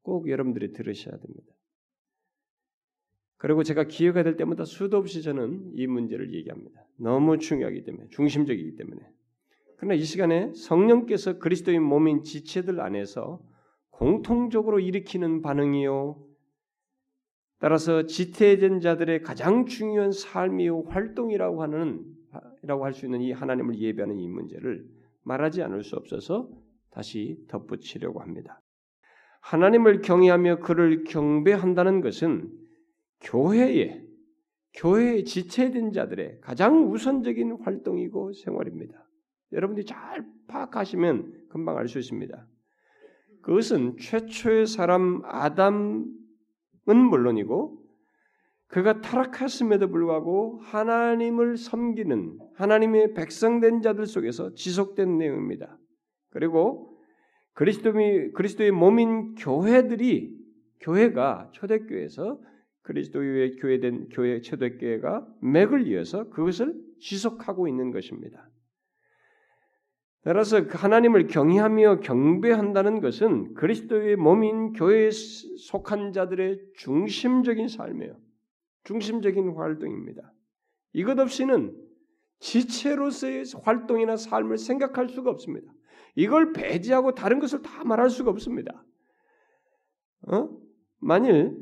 꼭 0.00 0.30
여러분들이 0.30 0.72
들으셔야 0.72 1.14
됩니다. 1.14 1.52
그리고 3.36 3.64
제가 3.64 3.84
기회가 3.84 4.22
될 4.22 4.38
때마다 4.38 4.64
수도 4.64 4.96
없이 4.96 5.20
저는 5.20 5.72
이 5.74 5.86
문제를 5.86 6.32
얘기합니다. 6.32 6.86
너무 6.96 7.36
중요하기 7.36 7.84
때문에 7.84 8.06
중심적이기 8.08 8.76
때문에. 8.76 9.02
그러나 9.76 9.94
이 9.94 10.04
시간에 10.04 10.54
성령께서 10.54 11.38
그리스도의 11.38 11.80
몸인 11.80 12.22
지체들 12.22 12.80
안에서 12.80 13.42
공통적으로 14.02 14.80
일으키는 14.80 15.42
반응이요. 15.42 16.20
따라서 17.60 18.04
지태된 18.06 18.80
자들의 18.80 19.22
가장 19.22 19.64
중요한 19.66 20.10
삶이요 20.10 20.86
활동이라고 20.88 21.62
하는 21.62 22.04
이라고 22.64 22.84
할 22.84 22.94
수 22.94 23.06
있는 23.06 23.20
이 23.20 23.30
하나님을 23.30 23.78
예배하는 23.78 24.18
이 24.18 24.26
문제를 24.26 24.84
말하지 25.22 25.62
않을 25.62 25.84
수 25.84 25.94
없어서 25.94 26.50
다시 26.90 27.38
덧붙이려고 27.46 28.20
합니다. 28.20 28.60
하나님을 29.40 30.00
경외하며 30.00 30.58
그를 30.58 31.04
경배한다는 31.04 32.00
것은 32.00 32.50
교회의 33.20 34.04
교회에 34.74 35.22
지체된 35.22 35.92
자들의 35.92 36.40
가장 36.40 36.90
우선적인 36.90 37.58
활동이고 37.62 38.32
생활입니다. 38.32 39.06
여러분들이 39.52 39.86
잘 39.86 40.26
파악하시면 40.48 41.46
금방 41.50 41.76
알 41.76 41.86
수 41.86 42.00
있습니다. 42.00 42.48
그것은 43.42 43.96
최초의 43.98 44.66
사람 44.66 45.22
아담은 45.24 46.06
물론이고 46.86 47.82
그가 48.68 49.02
타락했음에도 49.02 49.88
불구하고 49.88 50.60
하나님을 50.62 51.58
섬기는 51.58 52.38
하나님의 52.54 53.12
백성된 53.12 53.82
자들 53.82 54.06
속에서 54.06 54.54
지속된 54.54 55.18
내용입니다. 55.18 55.78
그리고 56.30 56.96
그리스도의 57.52 58.32
그리스도의 58.32 58.70
몸인 58.70 59.34
교회들이 59.34 60.34
교회가 60.80 61.50
초대교회에서 61.52 62.40
그리스도의 62.82 63.56
교회된 63.56 64.08
교회 64.08 64.40
초대교회가 64.40 65.26
맥을 65.42 65.86
이어서 65.88 66.30
그것을 66.30 66.74
지속하고 66.98 67.68
있는 67.68 67.90
것입니다. 67.90 68.48
따라서 70.24 70.66
그 70.66 70.78
하나님을 70.78 71.26
경외하며 71.26 72.00
경배한다는 72.00 73.00
것은 73.00 73.54
그리스도의 73.54 74.16
몸인 74.16 74.72
교회에 74.72 75.10
속한 75.10 76.12
자들의 76.12 76.60
중심적인 76.76 77.66
삶이에요. 77.66 78.16
중심적인 78.84 79.50
활동입니다. 79.50 80.32
이것 80.92 81.18
없이는 81.18 81.76
지체로서의 82.38 83.44
활동이나 83.62 84.16
삶을 84.16 84.58
생각할 84.58 85.08
수가 85.08 85.30
없습니다. 85.30 85.72
이걸 86.14 86.52
배제하고 86.52 87.14
다른 87.14 87.40
것을 87.40 87.62
다 87.62 87.84
말할 87.84 88.10
수가 88.10 88.30
없습니다. 88.30 88.84
어? 90.28 90.48
만일 90.98 91.56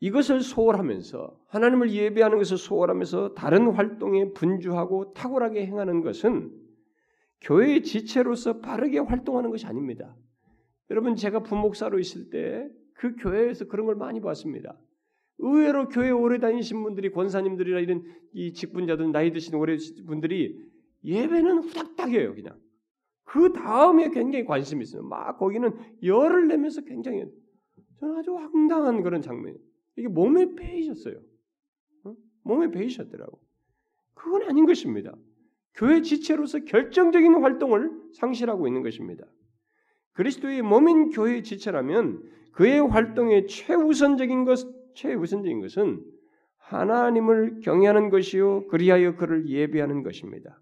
이것을 0.00 0.40
소홀하면서 0.40 1.40
하나님을 1.48 1.90
예배하는 1.90 2.38
것을 2.38 2.58
소홀하면서 2.58 3.34
다른 3.34 3.72
활동에 3.72 4.32
분주하고 4.32 5.14
탁월하게 5.14 5.66
행하는 5.66 6.02
것은 6.02 6.67
교회의 7.40 7.82
지체로서 7.82 8.60
바르게 8.60 8.98
활동하는 8.98 9.50
것이 9.50 9.66
아닙니다. 9.66 10.16
여러분 10.90 11.16
제가 11.16 11.42
부목사로 11.42 11.98
있을 11.98 12.30
때 12.30 12.78
그 12.98 13.14
교회에서 13.16 13.66
그런 13.66 13.86
걸 13.86 13.94
많이 13.94 14.20
봤습니다. 14.20 14.76
의외로 15.38 15.88
교회 15.88 16.10
오래 16.10 16.38
다니신 16.38 16.82
분들이 16.82 17.10
권사님들이나 17.10 17.78
이런 17.78 18.02
이 18.32 18.52
직분자들 18.52 19.12
나이 19.12 19.32
드신 19.32 19.54
오래 19.54 19.76
분들이 20.06 20.60
예배는 21.04 21.58
후닥닥해요 21.58 22.34
그냥. 22.34 22.58
그 23.22 23.52
다음에 23.52 24.10
굉장히 24.10 24.44
관심이 24.44 24.82
있어요. 24.82 25.02
막 25.02 25.38
거기는 25.38 25.70
열을 26.02 26.48
내면서 26.48 26.80
굉장히 26.82 27.24
저는 28.00 28.16
아주 28.16 28.34
황당한 28.34 29.02
그런 29.02 29.22
장면. 29.22 29.56
이게 29.96 30.08
몸에 30.08 30.54
배이셨어요. 30.56 31.20
어? 32.04 32.14
몸에 32.42 32.70
배이셨더라고. 32.70 33.40
그건 34.14 34.42
아닌 34.42 34.66
것입니다. 34.66 35.14
교회 35.74 36.02
지체로서 36.02 36.60
결정적인 36.60 37.34
활동을 37.42 37.90
상실하고 38.14 38.66
있는 38.66 38.82
것입니다. 38.82 39.24
그리스도의 40.12 40.62
몸인 40.62 41.10
교회의 41.10 41.44
지체라면 41.44 42.22
그의 42.52 42.80
활동의 42.80 43.46
최우선적인 43.46 44.44
것, 44.44 44.58
최우선적인 44.94 45.60
것은 45.60 46.02
하나님을 46.56 47.60
경외하는 47.60 48.10
것이요 48.10 48.66
그리하여 48.66 49.16
그를 49.16 49.48
예배하는 49.48 50.02
것입니다. 50.02 50.60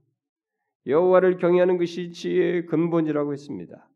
여호와를 0.87 1.39
경외하는 1.39 1.79
것이 1.79 2.13
지혜의 2.13 2.67
근본이라고 2.67 3.33
했습니다. 3.33 3.89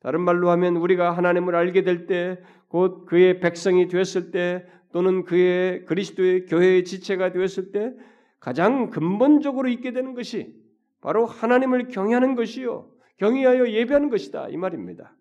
다른 0.00 0.20
말로 0.20 0.50
하면 0.50 0.76
우리가 0.76 1.12
하나님을 1.12 1.54
알게 1.54 1.82
될 1.82 2.06
때, 2.06 2.40
곧 2.68 3.06
그의 3.06 3.40
백성이 3.40 3.88
되었을 3.88 4.30
때, 4.30 4.64
또는 4.92 5.24
그의 5.24 5.84
그리스도의 5.86 6.46
교회의 6.46 6.84
지체가 6.84 7.32
되었을 7.32 7.72
때 7.72 7.94
가장 8.40 8.90
근본적으로 8.90 9.68
있게 9.68 9.92
되는 9.92 10.14
것이 10.14 10.54
바로 11.00 11.26
하나님을 11.26 11.88
경외하는 11.88 12.34
것이요. 12.34 12.90
경외하여 13.18 13.70
예배하는 13.70 14.10
것이다. 14.10 14.48
이 14.48 14.56
말입니다. 14.56 15.16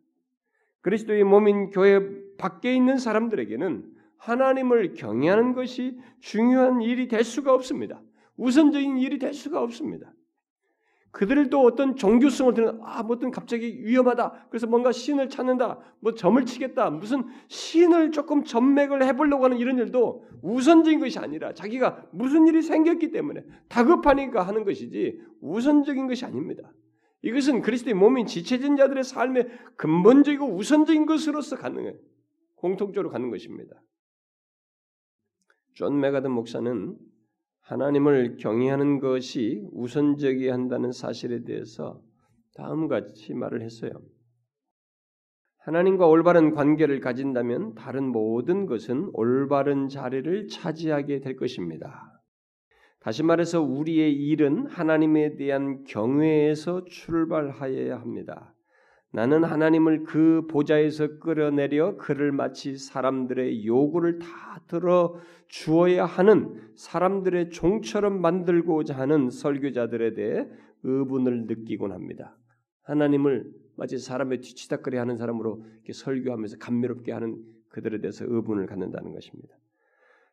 그리스도의 0.82 1.24
몸인 1.24 1.72
교회 1.72 2.00
밖에 2.38 2.74
있는 2.74 2.98
사람들에게는 2.98 3.84
하나님을 4.18 4.94
경외하는 4.94 5.54
것이 5.54 6.00
중요한 6.20 6.82
일이 6.82 7.08
될 7.08 7.24
수가 7.24 7.54
없습니다. 7.54 8.02
우선적인 8.36 8.98
일이 8.98 9.20
될 9.20 9.34
수가 9.34 9.62
없습니다. 9.62 10.14
그들도 11.18 11.62
어떤 11.62 11.96
종교성을 11.96 12.54
드는 12.54 12.80
아, 12.84 13.02
뭐 13.02 13.16
어떤 13.16 13.32
갑자기 13.32 13.84
위험하다. 13.84 14.50
그래서 14.52 14.68
뭔가 14.68 14.92
신을 14.92 15.30
찾는다. 15.30 15.80
뭐 16.00 16.14
점을 16.14 16.46
치겠다. 16.46 16.92
무슨 16.92 17.26
신을 17.48 18.12
조금 18.12 18.44
전맥을 18.44 19.02
해보려고 19.04 19.46
하는 19.46 19.58
이런 19.58 19.80
일도 19.80 20.28
우선적인 20.44 21.00
것이 21.00 21.18
아니라 21.18 21.56
자기가 21.56 22.06
무슨 22.12 22.46
일이 22.46 22.62
생겼기 22.62 23.10
때문에 23.10 23.44
다급하니까 23.68 24.44
하는 24.44 24.64
것이지 24.64 25.20
우선적인 25.42 26.08
것이 26.08 26.24
아닙니다. 26.24 26.72
이것은 27.24 27.64
그리스도의 27.64 27.96
몸인 27.96 28.28
지체된 28.28 28.78
자들의 28.78 29.04
삶의 29.04 29.48
근본적이고 29.76 30.46
우선적인 30.54 31.08
것으로서 31.08 31.56
가능해 31.56 31.96
공통적으로 32.58 33.10
가는 33.10 33.32
것입니다. 33.32 33.74
존 35.74 36.00
맥아더 36.00 36.30
목사는 36.30 36.96
하나님을 37.68 38.38
경외하는 38.38 39.00
것이 39.00 39.62
우선적이어야 39.74 40.54
한다는 40.54 40.92
사실에 40.94 41.44
대해서 41.44 42.02
다음과 42.56 43.02
같이 43.02 43.34
말을 43.34 43.62
했어요. 43.62 43.92
하나님과 45.60 46.08
올바른 46.08 46.52
관계를 46.52 47.02
가진다면 47.02 47.76
다른 47.76 48.06
모든 48.06 48.68
것은 48.68 49.10
올바른 49.12 49.90
자리를 49.90 50.48
차지하게 50.48 51.20
될 51.20 51.36
것입니다. 51.36 52.22
다시 53.02 53.22
말해서 53.22 53.62
우리의 53.62 54.14
일은 54.14 54.66
하나님에 54.68 55.36
대한 55.36 55.84
경외에서 55.84 56.86
출발하여야 56.86 58.00
합니다. 58.00 58.56
나는 59.12 59.44
하나님을 59.44 60.04
그 60.04 60.46
보좌에서 60.50 61.20
끌어내려 61.20 61.98
그를 61.98 62.32
마치 62.32 62.78
사람들의 62.78 63.66
요구를 63.66 64.20
다 64.20 64.28
들어 64.68 65.16
주어야 65.48 66.06
하는 66.06 66.72
사람들의 66.76 67.50
종처럼 67.52 68.22
만들고자 68.22 68.98
하는 68.98 69.30
설교자들에 69.30 70.14
대해 70.14 70.48
의분을 70.84 71.48
느끼곤 71.48 71.92
합니다. 71.94 72.36
하나님을 72.84 73.50
마치 73.76 73.98
사람의 73.98 74.42
뒤치다거리 74.42 74.98
하는 74.98 75.18
사람으로 75.18 75.64
설교하면서 75.92 76.58
감미롭게 76.58 77.12
하는 77.12 77.38
그들에 77.70 78.02
대해서 78.02 78.26
의분을 78.28 78.66
갖는다는 78.66 79.14
것입니다. 79.14 79.56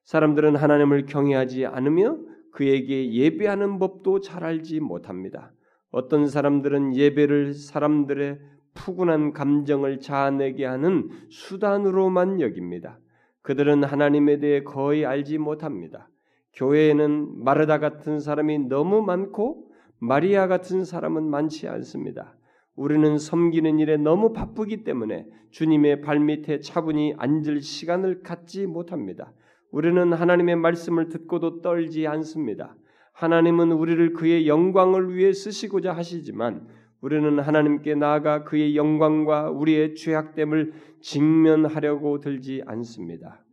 사람들은 0.05 0.57
하나님을 0.57 1.07
경외하지 1.07 1.67
않으며 1.67 2.19
그에게 2.53 3.13
예배하는 3.13 3.79
법도 3.79 4.21
잘 4.21 4.45
알지 4.45 4.81
못합니다. 4.81 5.53
어떤 5.91 6.27
사람들은 6.27 6.97
예배를 6.97 7.55
사람들의 7.55 8.39
푸근한 8.75 9.33
감정을 9.33 10.01
자아내게 10.01 10.65
하는 10.65 11.09
수단으로만 11.31 12.41
여깁니다. 12.41 12.99
그들은 13.43 13.85
하나님에 13.85 14.39
대해 14.39 14.63
거의 14.63 15.07
알지 15.07 15.39
못합니다. 15.39 16.09
교회에는 16.55 17.45
마르다 17.45 17.79
같은 17.79 18.21
사람이 18.21 18.69
너무 18.69 19.03
많고 19.03 19.71
마리아 19.99 20.47
같은 20.47 20.85
사람은 20.85 21.25
많지 21.25 21.69
않습니다. 21.69 22.37
우리는 22.77 23.19
섬기는 23.19 23.79
일에 23.79 23.97
너무 23.97 24.33
바쁘기 24.33 24.85
때문에 24.85 25.27
주님의 25.51 26.01
발밑에 26.01 26.61
차분히 26.61 27.15
앉을 27.17 27.61
시간을 27.61 28.23
갖지 28.23 28.67
못합니다. 28.67 29.33
우리는 29.71 30.13
하나님의 30.13 30.57
말씀을 30.57 31.09
듣고도 31.09 31.63
떨지 31.63 32.07
않습니다. 32.07 32.77
하나님은 33.13 33.73
우리를 33.73 34.13
그의 34.13 34.49
영광을 34.49 35.15
위해 35.15 35.33
쓰시고자 35.33 35.93
하시지만 35.93 36.67
우리는 37.05 37.39
하나님께 37.39 37.97
나아가 37.97 38.45
그의 38.45 38.77
영광과 38.77 39.51
우리의 39.51 39.95
죄악됨을 39.95 40.73
직면하려고 41.03 42.19
들지 42.19 42.63
않습니다. 42.65 43.45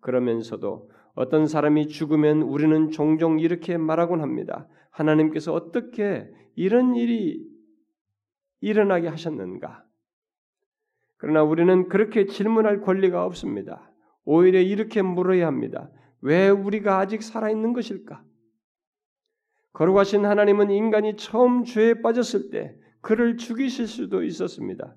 그러면서도 0.00 0.90
어떤 1.14 1.46
사람이 1.46 1.88
죽으면 1.88 2.42
우리는 2.42 2.90
종종 2.90 3.40
이렇게 3.40 3.78
말하곤 3.78 4.20
합니다. 4.20 4.68
하나님께서 4.90 5.54
어떻게 5.54 6.30
이런 6.54 6.96
일이 6.96 7.48
일어나게 8.60 9.08
하셨는가? 9.08 9.86
그러나 11.16 11.42
우리는 11.42 11.88
그렇게 11.88 12.26
질문할 12.26 12.82
권리가 12.82 13.24
없습니다. 13.24 13.90
오히려 14.26 14.60
이렇게 14.60 15.00
물어야 15.00 15.46
합니다. 15.46 15.90
왜 16.20 16.50
우리가 16.50 16.98
아직 16.98 17.22
살아있는 17.22 17.72
것일까? 17.72 18.22
거룩하신 19.72 20.26
하나님은 20.26 20.70
인간이 20.70 21.16
처음 21.16 21.64
죄에 21.64 22.02
빠졌을 22.02 22.50
때 22.50 22.76
그를 23.08 23.38
죽이실 23.38 23.86
수도 23.86 24.22
있었습니다. 24.22 24.94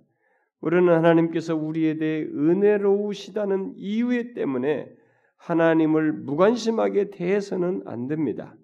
우리는 0.60 0.93
하나님께서 0.93 1.56
우리에 1.56 1.95
대해 1.95 2.24
은혜로우시다는 2.24 3.76
이유 3.78 4.34
때문에 4.34 4.93
하나님을 5.38 6.12
무관심하게 6.12 7.12
대해서는 7.12 7.84
안 7.86 8.08
됩니다. 8.08 8.58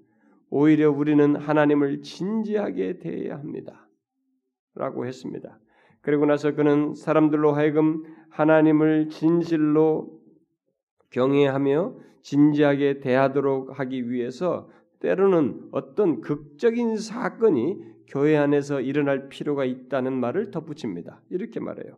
오히려 0.49 0.91
우리는 0.91 1.37
하나님을 1.37 2.01
진지하게 2.01 2.99
대해야 2.99 3.37
합니다. 3.37 3.87
라고 4.75 5.05
했습니다. 5.05 5.57
그리고 6.01 6.25
나서 6.25 6.53
그는 6.53 6.93
사람들로 6.93 7.53
하여금 7.53 8.03
하나님을 8.29 9.07
진실로 9.07 10.19
경외하며 11.11 11.95
진지하게 12.21 12.99
대하도록 12.99 13.79
하기 13.79 14.09
위해서 14.09 14.69
때로는 14.99 15.69
어떤 15.71 16.19
극적인 16.19 16.97
사건이 16.97 17.96
교회 18.07 18.37
안에서 18.37 18.81
일어날 18.81 19.29
필요가 19.29 19.65
있다는 19.65 20.13
말을 20.13 20.51
덧붙입니다. 20.51 21.21
이렇게 21.29 21.59
말해요. 21.59 21.97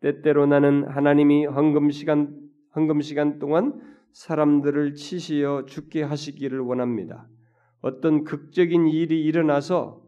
때때로 0.00 0.46
나는 0.46 0.84
하나님이 0.84 1.46
헌금 1.46 1.90
시간 1.90 2.40
헌금 2.74 3.00
시간 3.00 3.38
동안 3.38 3.80
사람들을 4.12 4.94
치시어 4.94 5.66
죽게 5.66 6.02
하시기를 6.02 6.60
원합니다. 6.60 7.28
어떤 7.80 8.24
극적인 8.24 8.88
일이 8.88 9.22
일어나서 9.22 10.06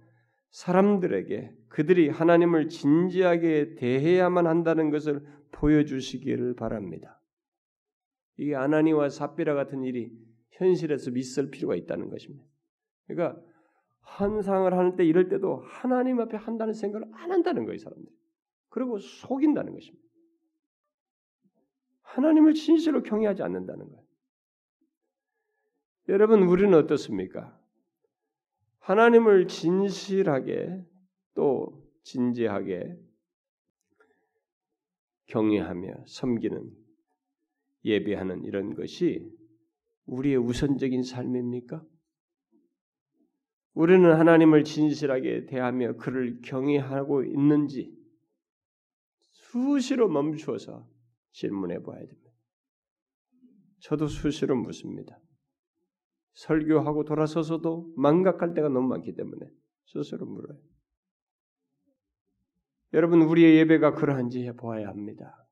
사람들에게 0.51 1.55
그들이 1.69 2.09
하나님을 2.09 2.69
진지하게 2.69 3.75
대해야만 3.77 4.47
한다는 4.47 4.91
것을 4.91 5.25
보여주시기를 5.53 6.57
바랍니다. 6.57 7.21
이게 8.37 8.55
아나니와 8.55 9.09
삽비라 9.09 9.55
같은 9.55 9.85
일이 9.85 10.11
현실에서 10.53 11.11
있을 11.11 11.51
필요가 11.51 11.75
있다는 11.77 12.09
것입니다. 12.09 12.45
그러니까 13.07 13.41
환상을 14.17 14.73
하는 14.73 14.97
때 14.97 15.05
이럴 15.05 15.29
때도 15.29 15.63
하나님 15.67 16.21
앞에 16.21 16.37
한다는 16.37 16.73
생각을 16.73 17.07
안 17.13 17.31
한다는 17.31 17.65
거예요, 17.65 17.79
사람들. 17.79 18.11
그리고 18.69 18.99
속인다는 18.99 19.73
것입니다. 19.73 20.05
하나님을 22.03 22.55
진실로 22.55 23.03
경외하지 23.03 23.43
않는다는 23.43 23.89
거예요. 23.89 24.03
여러분, 26.09 26.43
우리는 26.43 26.73
어떻습니까? 26.75 27.59
하나님을 28.81 29.47
진실하게 29.47 30.85
또 31.35 31.87
진지하게 32.03 32.99
경외하며 35.27 36.05
섬기는 36.07 36.73
예배하는 37.85 38.45
이런 38.45 38.75
것이 38.75 39.31
우리의 40.07 40.39
우선적인 40.39 41.03
삶입니까? 41.03 41.85
우리는 43.79 44.13
하나님을 44.13 44.65
진실하게 44.65 45.47
대하며 45.47 45.99
그를 45.99 46.41
경외하고 46.43 47.23
있는지 47.23 47.97
수시로 49.31 50.09
멈추어서 50.09 50.85
질문해 51.31 51.85
봐야 51.85 52.01
됩니다. 52.01 52.33
저도 53.79 54.09
수시로 54.09 54.57
묻습니다. 54.57 55.21
설교하고 56.33 57.05
돌아서서도 57.05 57.95
망각할 57.97 58.53
때가 58.53 58.69
너무 58.69 58.89
많기 58.89 59.15
때문에 59.15 59.49
스스로 59.87 60.27
물어요. 60.27 60.59
여러분 62.95 63.23
우리의 63.23 63.59
예배가 63.59 63.95
그러한지 63.95 64.51
보아야 64.57 64.89
합니다. 64.89 65.47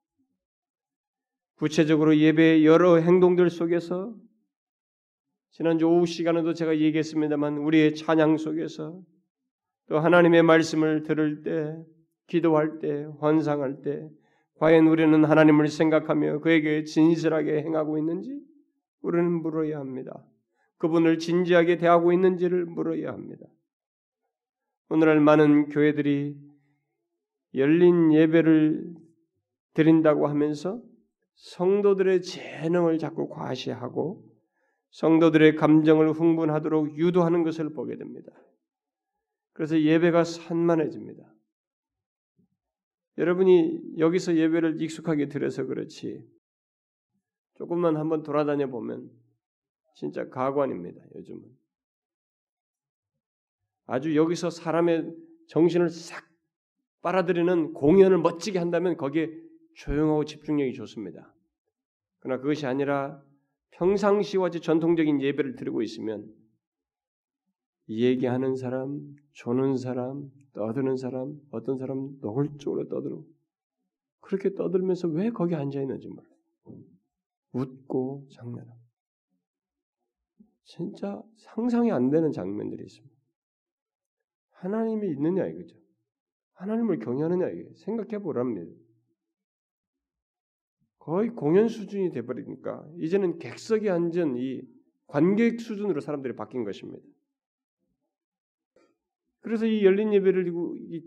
구체적으로 1.58 2.16
예배의 2.16 2.66
여러 2.66 2.96
행동들 2.96 3.50
속에서 3.50 4.16
지난주 5.56 5.86
오후 5.86 6.04
시간에도 6.04 6.52
제가 6.52 6.76
얘기했습니다만 6.80 7.56
우리의 7.56 7.94
찬양 7.94 8.36
속에서 8.36 9.00
또 9.88 9.98
하나님의 9.98 10.42
말씀을 10.42 11.02
들을 11.02 11.40
때, 11.40 11.74
기도할 12.26 12.78
때, 12.78 13.06
환상할 13.20 13.80
때 13.80 14.06
과연 14.56 14.86
우리는 14.86 15.24
하나님을 15.24 15.68
생각하며 15.68 16.40
그에게 16.40 16.84
진실하게 16.84 17.62
행하고 17.62 17.96
있는지 17.96 18.38
우리는 19.00 19.32
물어야 19.32 19.78
합니다. 19.78 20.22
그분을 20.76 21.18
진지하게 21.18 21.78
대하고 21.78 22.12
있는지를 22.12 22.66
물어야 22.66 23.10
합니다. 23.10 23.46
오늘날 24.90 25.20
많은 25.20 25.70
교회들이 25.70 26.36
열린 27.54 28.12
예배를 28.12 28.92
드린다고 29.72 30.26
하면서 30.26 30.82
성도들의 31.32 32.20
재능을 32.20 32.98
자꾸 32.98 33.30
과시하고 33.30 34.35
성도들의 34.96 35.56
감정을 35.56 36.12
흥분하도록 36.12 36.96
유도하는 36.96 37.42
것을 37.42 37.70
보게 37.74 37.96
됩니다. 37.96 38.32
그래서 39.52 39.78
예배가 39.78 40.24
산만해집니다. 40.24 41.22
여러분이 43.18 43.98
여기서 43.98 44.36
예배를 44.36 44.80
익숙하게 44.80 45.28
들어서 45.28 45.64
그렇지 45.64 46.26
조금만 47.56 47.96
한번 47.96 48.22
돌아다녀 48.22 48.68
보면 48.68 49.10
진짜 49.96 50.30
가관입니다. 50.30 51.02
요즘은 51.14 51.42
아주 53.84 54.16
여기서 54.16 54.48
사람의 54.48 55.14
정신을 55.48 55.90
싹 55.90 56.26
빨아들이는 57.02 57.74
공연을 57.74 58.18
멋지게 58.18 58.58
한다면 58.58 58.96
거기에 58.96 59.30
조용하고 59.74 60.24
집중력이 60.24 60.72
좋습니다. 60.72 61.34
그러나 62.20 62.40
그것이 62.40 62.66
아니라 62.66 63.22
평상시와 63.76 64.50
전통적인 64.50 65.20
예배를 65.20 65.54
드리고 65.56 65.82
있으면 65.82 66.34
얘기하는 67.88 68.56
사람, 68.56 69.14
조는 69.32 69.76
사람, 69.76 70.30
떠드는 70.52 70.96
사람, 70.96 71.38
어떤 71.50 71.76
사람 71.76 72.18
노골적으로 72.20 72.88
떠들고 72.88 73.26
그렇게 74.20 74.54
떠들면서 74.54 75.08
왜 75.08 75.30
거기 75.30 75.54
앉아 75.54 75.80
있는지 75.80 76.08
몰라. 76.08 76.26
웃고 77.52 78.28
장난하고 78.32 78.80
진짜 80.64 81.22
상상이 81.36 81.92
안 81.92 82.10
되는 82.10 82.32
장면들이 82.32 82.84
있습니다. 82.84 83.16
하나님이 84.50 85.10
있느냐 85.10 85.46
이거죠. 85.46 85.76
하나님을 86.54 86.98
경외하느냐 86.98 87.50
이게 87.50 87.72
생각해 87.76 88.18
보랍니다. 88.22 88.72
거의 91.06 91.30
공연 91.30 91.68
수준이 91.68 92.10
돼버리니까 92.10 92.84
이제는 92.98 93.38
객석에 93.38 93.88
앉은 93.88 94.38
이 94.38 94.62
관객 95.06 95.60
수준으로 95.60 96.00
사람들이 96.00 96.34
바뀐 96.34 96.64
것입니다. 96.64 97.00
그래서 99.38 99.66
이 99.66 99.84
열린 99.84 100.12
예배를 100.12 100.52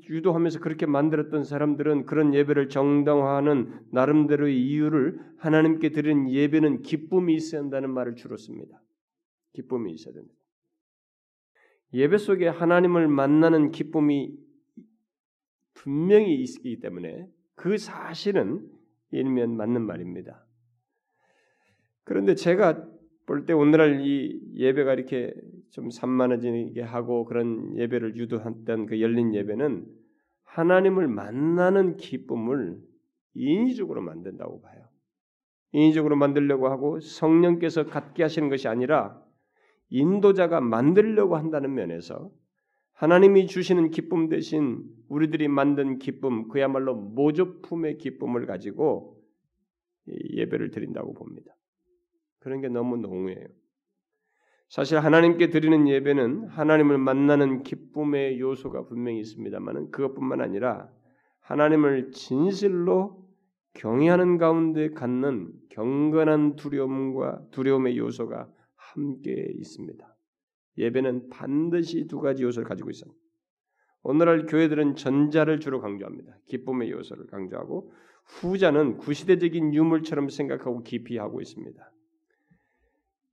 유도하면서 0.09 0.61
그렇게 0.61 0.85
만들었던 0.85 1.43
사람들은 1.43 2.05
그런 2.05 2.33
예배를 2.33 2.69
정당화하는 2.69 3.87
나름대로의 3.91 4.57
이유를 4.57 5.19
하나님께 5.37 5.89
드리는 5.89 6.29
예배는 6.29 6.81
기쁨이 6.81 7.35
있어야 7.35 7.59
한다는 7.59 7.93
말을 7.93 8.15
주로 8.15 8.37
씁니다. 8.37 8.81
기쁨이 9.51 9.91
있어야 9.91 10.13
됩니다. 10.13 10.33
예배 11.91 12.19
속에 12.19 12.47
하나님을 12.47 13.09
만나는 13.09 13.71
기쁨이 13.71 14.33
분명히 15.73 16.41
있기 16.41 16.79
때문에 16.79 17.27
그 17.55 17.77
사실은 17.77 18.78
일면 19.11 19.55
맞는 19.57 19.81
말입니다. 19.81 20.45
그런데 22.03 22.35
제가 22.35 22.87
볼 23.25 23.45
때 23.45 23.53
오늘날 23.53 24.01
이 24.01 24.41
예배가 24.55 24.93
이렇게 24.93 25.33
좀 25.69 25.91
산만해지게 25.91 26.81
하고 26.81 27.25
그런 27.25 27.77
예배를 27.77 28.15
유도했던 28.15 28.87
그 28.87 28.99
열린 29.01 29.35
예배는 29.35 29.85
하나님을 30.45 31.07
만나는 31.07 31.97
기쁨을 31.97 32.81
인위적으로 33.35 34.01
만든다고 34.01 34.61
봐요. 34.61 34.89
인위적으로 35.71 36.15
만들려고 36.15 36.69
하고 36.69 36.99
성령께서 36.99 37.85
갖게 37.85 38.23
하시는 38.23 38.49
것이 38.49 38.67
아니라 38.67 39.23
인도자가 39.89 40.59
만들려고 40.59 41.35
한다는 41.35 41.75
면에서 41.75 42.31
하나님이 42.99 43.47
주시는 43.47 43.91
기쁨 43.91 44.27
대신 44.27 44.83
우리들이 45.07 45.47
만든 45.47 45.99
기쁨, 45.99 46.49
그야말로 46.49 46.95
모조품의 46.95 47.97
기쁨을 47.97 48.45
가지고 48.45 49.23
예배를 50.33 50.71
드린다고 50.71 51.13
봅니다. 51.13 51.55
그런 52.39 52.59
게 52.59 52.67
너무 52.67 52.97
농후해요. 52.97 53.47
사실 54.67 54.99
하나님께 54.99 55.49
드리는 55.49 55.87
예배는 55.87 56.49
하나님을 56.49 56.97
만나는 56.97 57.63
기쁨의 57.63 58.37
요소가 58.41 58.83
분명히 58.83 59.21
있습니다만 59.21 59.91
그것뿐만 59.91 60.41
아니라 60.41 60.91
하나님을 61.39 62.11
진실로 62.11 63.25
경외하는 63.75 64.37
가운데 64.37 64.89
갖는 64.89 65.53
경건한 65.69 66.57
두려움과 66.57 67.47
두려움의 67.51 67.97
요소가 67.97 68.51
함께 68.75 69.53
있습니다. 69.55 70.08
예배는 70.79 71.29
반드시 71.29 72.07
두 72.07 72.19
가지 72.19 72.43
요소를 72.43 72.67
가지고 72.67 72.89
있습니다. 72.89 73.19
오늘날 74.01 74.45
교회들은 74.45 74.95
전자를 74.95 75.59
주로 75.59 75.81
강조합니다. 75.81 76.37
기쁨의 76.47 76.89
요소를 76.91 77.27
강조하고 77.27 77.91
후자는 78.23 78.97
구시대적인 78.97 79.73
유물처럼 79.73 80.29
생각하고 80.29 80.83
깊이 80.83 81.17
하고 81.17 81.41
있습니다. 81.41 81.91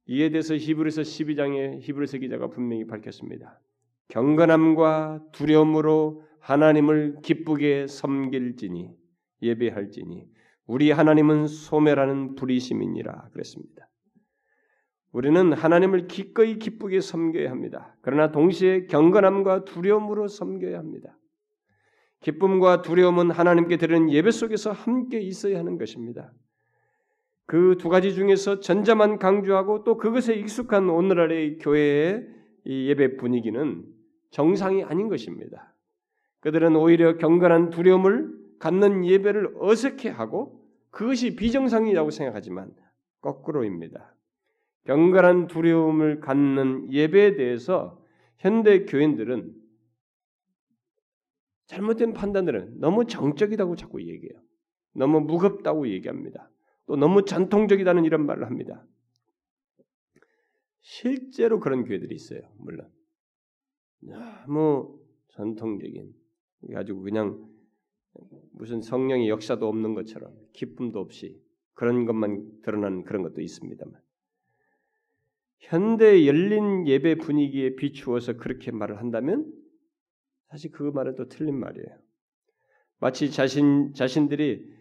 이에 0.09 0.31
대해서 0.31 0.57
히브리서 0.57 1.03
12장의 1.03 1.81
히브리서 1.81 2.19
기자가 2.19 2.49
분명히 2.49 2.87
밝혔습니다. 2.87 3.61
경건함과 4.09 5.27
두려움으로 5.33 6.23
하나님을 6.41 7.19
기쁘게 7.23 7.87
섬길지니 7.89 8.91
예배할지니 9.43 10.29
우리 10.67 10.91
하나님은 10.91 11.47
소멸하는 11.47 12.35
불의심이니라 12.35 13.31
그랬습니다. 13.33 13.89
우리는 15.17 15.55
하나님을 15.55 16.09
기꺼이 16.09 16.59
기쁘게 16.59 17.01
섬겨야 17.01 17.51
합니다. 17.51 17.97
그러나 18.03 18.31
동시에 18.33 18.85
경건함과 18.85 19.65
두려움으로 19.65 20.29
섬겨야 20.29 20.79
합니다. 20.79 21.17
기쁨과 22.21 22.83
두려움은 22.83 23.31
하나님께 23.31 23.79
드리는 23.79 24.11
예배 24.11 24.31
속에서 24.31 24.73
함께 24.73 25.19
있어야 25.19 25.59
하는 25.59 25.79
것입니다. 25.79 26.35
그 27.47 27.77
두 27.79 27.89
가지 27.89 28.13
중에서 28.13 28.61
전자만 28.61 29.19
강조하고 29.19 29.85
또 29.85 29.97
그것에 29.97 30.35
익숙한 30.35 30.91
오늘날의 30.91 31.61
교회의 31.61 32.27
예배 32.67 33.17
분위기는 33.17 33.87
정상이 34.33 34.85
아닌 34.85 35.09
것입니다. 35.09 35.75
그들은 36.41 36.77
오히려 36.77 37.17
경건한 37.17 37.71
두려움을 37.71 38.35
갖는 38.59 39.07
예배를 39.07 39.55
어색해하고 39.61 40.63
그것이 40.91 41.37
비정상이라고 41.37 42.11
생각하지만 42.11 42.75
거꾸로입니다. 43.23 44.16
경건한 44.87 45.49
두려움을 45.49 46.21
갖는 46.21 46.93
예배에 46.93 47.35
대해서 47.35 48.03
현대 48.39 48.85
교인들은 48.85 49.55
잘못된 51.67 52.13
판단들은 52.13 52.79
너무 52.79 53.07
정적이라고 53.07 53.75
자꾸 53.75 54.01
얘기해요. 54.01 54.41
너무 54.95 55.21
무겁다고 55.21 55.89
얘기합니다. 55.89 56.51
또 56.87 56.97
너무 56.97 57.25
전통적이다는 57.25 58.05
이런 58.05 58.25
말을 58.25 58.47
합니다. 58.47 58.87
실제로 60.81 61.59
그런 61.59 61.85
교회들이 61.85 62.15
있어요. 62.15 62.41
물론 62.59 62.89
너무 63.99 65.01
전통적인 65.31 66.15
가지고 66.73 67.03
그냥 67.03 67.45
무슨 68.53 68.81
성령의 68.81 69.29
역사도 69.29 69.69
없는 69.69 69.95
것처럼 69.95 70.33
기쁨도 70.53 71.01
없이 71.01 71.43
그런 71.75 72.07
것만 72.07 72.63
드러나는 72.63 73.03
그런 73.03 73.23
것도 73.23 73.43
있습니다만 73.43 74.06
현대 75.69 76.27
열린 76.27 76.87
예배 76.87 77.17
분위기에 77.17 77.75
비추어서 77.75 78.37
그렇게 78.37 78.71
말을 78.71 78.99
한다면 78.99 79.53
사실 80.49 80.71
그 80.71 80.85
말은 80.85 81.17
또 81.17 81.29
틀린 81.29 81.59
말이에요. 81.59 81.89
마치 82.99 83.31
자신 83.31 83.93
자신들이 83.93 84.75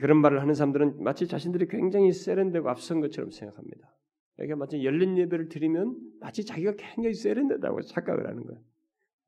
그런 0.00 0.20
말을 0.20 0.40
하는 0.40 0.54
사람들은 0.54 1.02
마치 1.04 1.28
자신들이 1.28 1.68
굉장히 1.68 2.12
세련되고 2.12 2.68
앞선 2.68 3.00
것처럼 3.00 3.30
생각합니다. 3.30 3.96
그러니까 4.34 4.56
마치 4.56 4.84
열린 4.84 5.16
예배를 5.16 5.48
드리면 5.48 5.96
마치 6.18 6.44
자기가 6.44 6.74
굉장히 6.76 7.14
세련되다고 7.14 7.82
착각을 7.82 8.26
하는 8.26 8.44
거예요. 8.44 8.60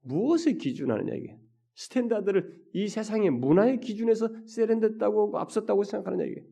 무엇을 0.01 0.59
기준하느냐 0.59 1.15
이게 1.15 1.39
standard를 1.77 2.65
이 2.73 2.89
세상의 2.89 3.31
문화의 3.31 3.79
기준에서 3.79 4.29
세련됐다고 4.47 5.39
앞섰다고 5.39 5.85
생각하느냐 5.85 6.25
이게 6.25 6.45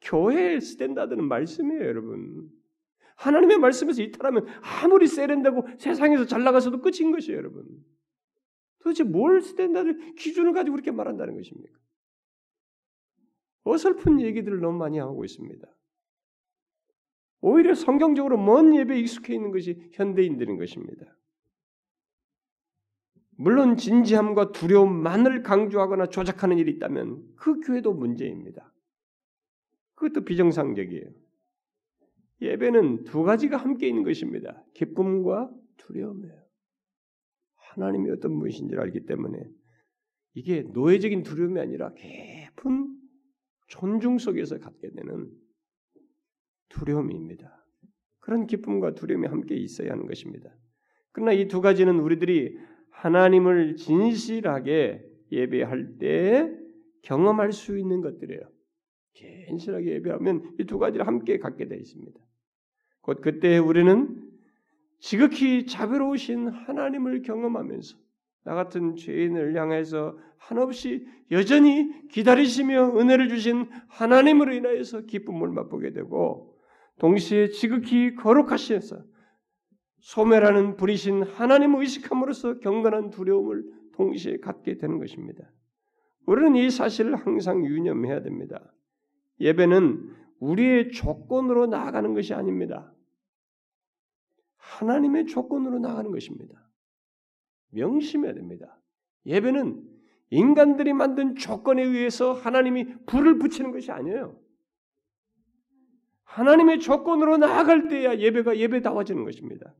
교회의 0.00 0.60
standard는 0.60 1.24
말씀이에요, 1.24 1.84
여러분. 1.84 2.57
하나님의 3.18 3.58
말씀에서 3.58 4.00
이탈하면 4.02 4.46
아무리 4.82 5.06
세련되고 5.06 5.66
세상에서 5.78 6.26
잘 6.26 6.44
나가서도 6.44 6.80
끝인 6.80 7.10
것이에요, 7.10 7.36
여러분. 7.36 7.66
도대체 8.78 9.02
뭘 9.02 9.40
standard 9.40 10.14
기준을 10.14 10.52
가지고 10.52 10.76
그렇게 10.76 10.92
말한다는 10.92 11.36
것입니까? 11.36 11.76
어설픈 13.64 14.20
얘기들을 14.20 14.60
너무 14.60 14.78
많이 14.78 14.98
하고 14.98 15.24
있습니다. 15.24 15.66
오히려 17.40 17.74
성경적으로 17.74 18.38
먼 18.38 18.74
예배에 18.74 18.98
익숙해 19.00 19.34
있는 19.34 19.50
것이 19.50 19.90
현대인들인 19.92 20.56
것입니다. 20.56 21.16
물론 23.36 23.76
진지함과 23.76 24.52
두려움만을 24.52 25.42
강조하거나 25.42 26.06
조작하는 26.06 26.58
일이 26.58 26.72
있다면 26.72 27.34
그 27.36 27.60
교회도 27.60 27.94
문제입니다. 27.94 28.72
그것도 29.94 30.24
비정상적이에요. 30.24 31.27
예배는 32.40 33.04
두 33.04 33.22
가지가 33.22 33.56
함께 33.56 33.88
있는 33.88 34.04
것입니다. 34.04 34.64
기쁨과 34.74 35.50
두려움이에요. 35.76 36.38
하나님이 37.56 38.10
어떤 38.10 38.38
분이신지를 38.38 38.82
알기 38.82 39.06
때문에 39.06 39.38
이게 40.34 40.62
노예적인 40.62 41.22
두려움이 41.22 41.60
아니라 41.60 41.92
깊은 41.94 42.96
존중 43.68 44.18
속에서 44.18 44.58
갖게 44.58 44.90
되는 44.90 45.30
두려움입니다. 46.68 47.64
그런 48.20 48.46
기쁨과 48.46 48.94
두려움이 48.94 49.26
함께 49.26 49.56
있어야 49.56 49.92
하는 49.92 50.06
것입니다. 50.06 50.50
그러나 51.12 51.32
이 51.32 51.48
두 51.48 51.60
가지는 51.60 51.98
우리들이 51.98 52.56
하나님을 52.90 53.76
진실하게 53.76 55.04
예배할 55.32 55.98
때 55.98 56.52
경험할 57.02 57.52
수 57.52 57.78
있는 57.78 58.00
것들이에요. 58.00 58.42
진실하게 59.14 59.92
예배하면 59.94 60.56
이 60.60 60.64
두 60.64 60.78
가지를 60.78 61.06
함께 61.06 61.38
갖게 61.38 61.66
되어 61.66 61.78
있습니다. 61.78 62.18
곧 63.00 63.20
그때 63.20 63.58
우리는 63.58 64.30
지극히 65.00 65.66
자비로우신 65.66 66.48
하나님을 66.48 67.22
경험하면서 67.22 67.96
나 68.44 68.54
같은 68.54 68.96
죄인을 68.96 69.54
향해서 69.56 70.18
한없이 70.38 71.06
여전히 71.30 72.08
기다리시며 72.08 72.98
은혜를 72.98 73.28
주신 73.28 73.68
하나님으로 73.88 74.52
인하여서 74.54 75.02
기쁨을 75.02 75.48
맛보게 75.48 75.92
되고 75.92 76.56
동시에 76.98 77.48
지극히 77.48 78.14
거룩하시면서 78.14 79.04
소멸하는 80.00 80.76
분이신 80.76 81.22
하나님을 81.24 81.80
의식함으로써 81.80 82.60
경건한 82.60 83.10
두려움을 83.10 83.64
동시에 83.94 84.38
갖게 84.38 84.78
되는 84.78 84.98
것입니다. 84.98 85.50
우리는 86.26 86.54
이 86.56 86.70
사실을 86.70 87.16
항상 87.16 87.64
유념해야 87.64 88.22
됩니다. 88.22 88.72
예배는 89.40 90.14
우리의 90.40 90.92
조건으로 90.92 91.66
나아가는 91.66 92.14
것이 92.14 92.34
아닙니다. 92.34 92.92
하나님의 94.56 95.26
조건으로 95.26 95.78
나가는 95.78 96.10
것입니다. 96.10 96.68
명심해야 97.70 98.34
됩니다. 98.34 98.80
예배는 99.26 99.82
인간들이 100.30 100.92
만든 100.92 101.36
조건에 101.36 101.82
의해서 101.82 102.32
하나님이 102.32 103.04
불을 103.06 103.38
붙이는 103.38 103.72
것이 103.72 103.90
아니에요. 103.90 104.38
하나님의 106.24 106.80
조건으로 106.80 107.38
나아갈 107.38 107.88
때야 107.88 108.18
예배가 108.18 108.58
예배다워지는 108.58 109.24
것입니다. 109.24 109.74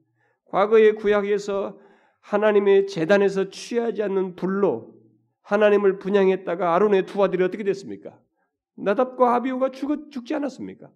과거의 0.47 0.95
구약에서 0.95 1.79
하나님의 2.21 2.87
재단에서 2.87 3.51
취하지 3.51 4.03
않는 4.03 4.35
불로 4.35 4.95
하나님을 5.43 5.99
분양했다가 5.99 6.75
아론의 6.75 7.07
두 7.07 7.23
아들이 7.23 7.43
어떻게 7.43 7.65
됐습니까? 7.65 8.19
나답과 8.79 9.35
아비오가 9.37 9.71
죽, 9.71 10.11
죽지 10.11 10.35
않았습니까? 10.35 10.91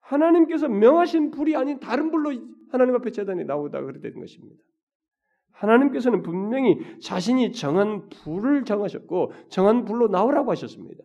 하나님께서 0.00 0.68
명하신 0.68 1.30
불이 1.30 1.54
아닌 1.56 1.78
다른 1.80 2.10
불로 2.10 2.32
하나님 2.70 2.94
앞에 2.94 3.10
재단에 3.10 3.44
나오다 3.44 3.80
된 4.00 4.18
것입니다. 4.18 4.62
하나님께서는 5.52 6.22
분명히 6.22 7.00
자신이 7.00 7.52
정한 7.52 8.08
불을 8.08 8.64
정하셨고 8.64 9.32
정한 9.48 9.84
불로 9.84 10.08
나오라고 10.08 10.50
하셨습니다. 10.52 11.04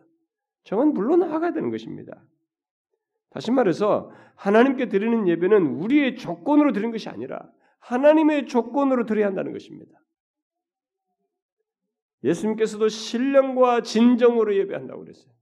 정한 0.62 0.94
불로 0.94 1.16
나아가야 1.16 1.52
되는 1.52 1.70
것입니다. 1.70 2.24
다시 3.30 3.50
말해서 3.50 4.10
하나님께 4.36 4.88
드리는 4.88 5.26
예배는 5.26 5.66
우리의 5.76 6.16
조건으로 6.16 6.72
드리는 6.72 6.92
것이 6.92 7.08
아니라 7.08 7.50
하나님의 7.80 8.46
조건으로 8.46 9.06
드려야 9.06 9.26
한다는 9.26 9.52
것입니다. 9.52 9.98
예수님께서도 12.22 12.88
신령과 12.88 13.82
진정으로 13.82 14.56
예배한다고 14.56 15.02
그랬어요. 15.02 15.33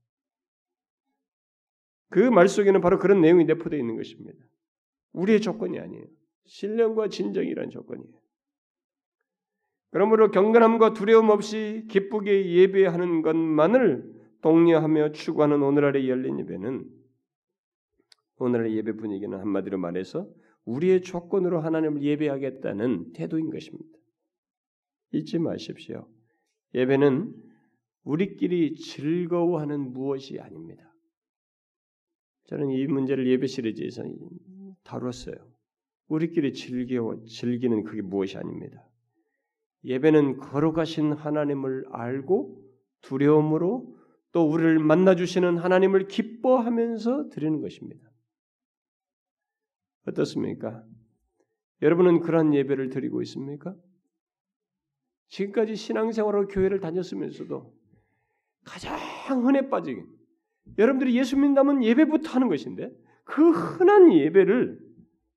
그 2.13 2.29
말 2.29 2.47
속에는 2.47 2.79
바로 2.79 2.99
그런 2.99 3.21
내용이 3.21 3.43
내포되어 3.45 3.79
있는 3.79 3.95
것입니다. 3.95 4.37
우리의 5.13 5.41
조건이 5.41 5.79
아니에요. 5.79 6.05
신령과 6.45 7.07
진정이라는 7.07 7.71
조건이에요. 7.71 8.13
그러므로 9.89 10.29
경건함과 10.29 10.93
두려움 10.93 11.31
없이 11.31 11.87
기쁘게 11.89 12.51
예배하는 12.51 13.23
것만을 13.23 14.13
독려하며 14.41 15.13
추구하는 15.13 15.63
오늘날의 15.63 16.07
열린 16.07 16.37
예배는 16.37 16.87
오늘의 18.37 18.75
예배 18.75 18.91
분위기는 18.97 19.35
한마디로 19.35 19.79
말해서 19.79 20.29
우리의 20.65 21.01
조건으로 21.01 21.61
하나님을 21.61 22.03
예배하겠다는 22.03 23.13
태도인 23.13 23.49
것입니다. 23.49 23.97
잊지 25.13 25.39
마십시오. 25.39 26.07
예배는 26.75 27.33
우리끼리 28.03 28.75
즐거워하는 28.75 29.93
무엇이 29.93 30.39
아닙니다. 30.39 30.92
저는 32.45 32.71
이 32.71 32.85
문제를 32.87 33.27
예배 33.27 33.47
시리즈에서 33.47 34.03
다뤘어요. 34.83 35.35
우리끼리 36.07 36.53
즐겨 36.53 37.17
즐기는 37.25 37.83
그게 37.83 38.01
무엇이 38.01 38.37
아닙니다. 38.37 38.87
예배는 39.85 40.37
거룩하신 40.37 41.13
하나님을 41.13 41.85
알고 41.91 42.61
두려움으로 43.01 43.95
또 44.31 44.49
우리를 44.49 44.79
만나 44.79 45.15
주시는 45.15 45.57
하나님을 45.57 46.07
기뻐하면서 46.07 47.29
드리는 47.29 47.61
것입니다. 47.61 48.09
어떻습니까? 50.07 50.83
여러분은 51.81 52.21
그런 52.21 52.53
예배를 52.53 52.89
드리고 52.89 53.21
있습니까? 53.23 53.75
지금까지 55.29 55.75
신앙생활로 55.75 56.47
교회를 56.47 56.79
다녔으면서도 56.79 57.73
가장 58.63 59.45
흔해 59.45 59.69
빠지긴 59.69 60.07
여러분들이 60.77 61.17
예수 61.17 61.37
믿다면 61.37 61.83
예배부터 61.83 62.29
하는 62.29 62.47
것인데 62.47 62.91
그 63.23 63.51
흔한 63.51 64.13
예배를 64.13 64.79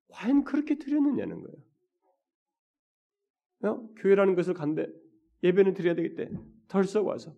과연 0.09 0.43
그렇게 0.43 0.75
드렸느냐는 0.75 1.41
거예요. 1.41 1.57
어? 3.63 3.87
교회라는 3.97 4.35
것을 4.35 4.53
간데 4.53 4.87
예배는 5.43 5.73
드려야 5.73 5.95
되겠대. 5.95 6.29
덜썩 6.67 7.05
와서 7.05 7.35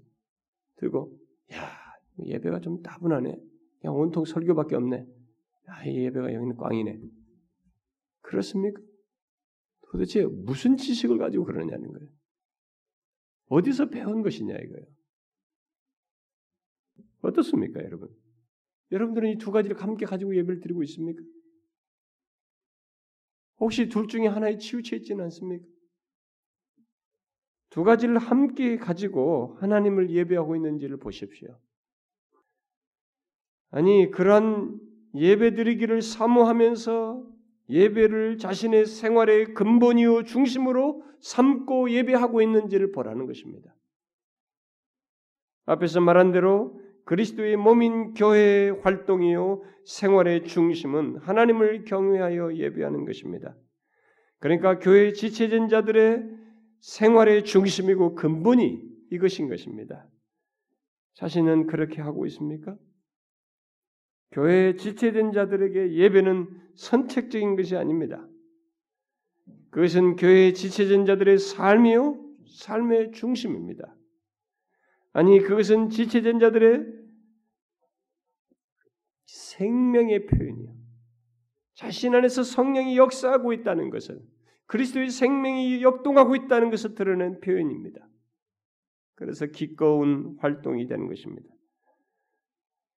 들고 0.77 1.17
야 1.53 1.59
예배가 2.23 2.59
좀 2.59 2.81
따분하네. 2.81 3.37
그냥 3.79 3.95
온통 3.95 4.25
설교밖에 4.25 4.75
없네. 4.75 5.05
야, 5.69 5.83
이 5.85 6.05
예배가 6.05 6.33
여기는 6.33 6.57
꽝이네. 6.57 6.99
그렇습니까? 8.21 8.81
도대체 9.91 10.25
무슨 10.25 10.77
지식을 10.77 11.17
가지고 11.17 11.45
그러냐는 11.45 11.91
거예요. 11.91 12.09
어디서 13.47 13.89
배운 13.89 14.21
것이냐 14.21 14.55
이거예요. 14.55 14.85
어떻습니까, 17.22 17.84
여러분? 17.84 18.09
여러분들은 18.91 19.30
이 19.30 19.38
두 19.38 19.51
가지를 19.51 19.80
함께 19.82 20.05
가지고 20.05 20.36
예배를 20.36 20.61
드리고 20.61 20.84
있습니까? 20.84 21.22
혹시 23.59 23.89
둘 23.89 24.07
중에 24.07 24.28
하나에 24.28 24.57
치우쳐 24.57 24.95
있지는 24.97 25.26
않습니까? 25.26 25.65
두 27.70 27.84
가지를 27.84 28.17
함께 28.17 28.78
가지고 28.78 29.57
하나님을 29.59 30.09
예배하고 30.09 30.55
있는지를 30.55 30.97
보십시오. 30.97 31.59
아니, 33.72 34.09
그러한 34.09 34.80
예배 35.13 35.53
드리기를 35.53 36.01
사모하면서 36.01 37.28
예배를 37.70 38.38
자신의 38.38 38.88
생활의 38.88 39.53
근본이요 39.53 40.24
중심으로 40.24 41.03
삼고 41.22 41.91
예배하고 41.91 42.41
있는지를 42.41 42.91
보라는 42.91 43.28
것입니다. 43.28 43.76
앞에서 45.65 46.01
말한 46.01 46.32
대로 46.32 46.82
그리스도의 47.10 47.57
몸인 47.57 48.14
교회의 48.14 48.82
활동이요 48.82 49.64
생활의 49.84 50.43
중심은 50.43 51.18
하나님을 51.18 51.86
경외하여 51.86 52.53
예배하는 52.53 53.03
것입니다. 53.05 53.57
그러니까 54.38 54.78
교회 54.78 55.12
지체된 55.12 55.70
자들의 55.70 56.24
생활의 56.82 57.45
중심이고 57.45 58.14
근본이 58.14 58.84
이것인 59.10 59.49
것입니다. 59.49 60.07
자신은 61.16 61.66
그렇게 61.66 61.99
하고 61.99 62.28
있습니까? 62.28 62.78
교회에 64.30 64.76
지체된 64.76 65.32
자들에게 65.32 65.95
예배는 65.95 66.47
선택적인 66.76 67.55
것이 67.55 67.76
아닙니다. 67.76 68.24
그것은 69.72 70.16
교회에 70.16 70.53
지체된 70.53 71.07
자들의 71.07 71.39
삶이요, 71.39 72.24
삶의 72.45 73.14
중심입니다. 73.14 73.95
아니, 75.12 75.39
그것은 75.39 75.89
지체된 75.89 76.38
자들의 76.38 76.99
생명의 79.60 80.26
표현이요. 80.26 80.74
자신 81.74 82.16
안에서 82.16 82.43
성령이 82.43 82.97
역사하고 82.97 83.51
있다는 83.53 83.89
것을, 83.89 84.22
그리스도의 84.68 85.10
생명이 85.10 85.84
역동하고 85.84 86.36
있다는 86.36 86.72
것을 86.72 86.95
드러낸 86.95 87.41
표현입니다. 87.41 88.07
그래서 89.16 89.47
기꺼운 89.47 90.38
활동이 90.39 90.88
되는 90.88 91.07
것입니다. 91.07 91.49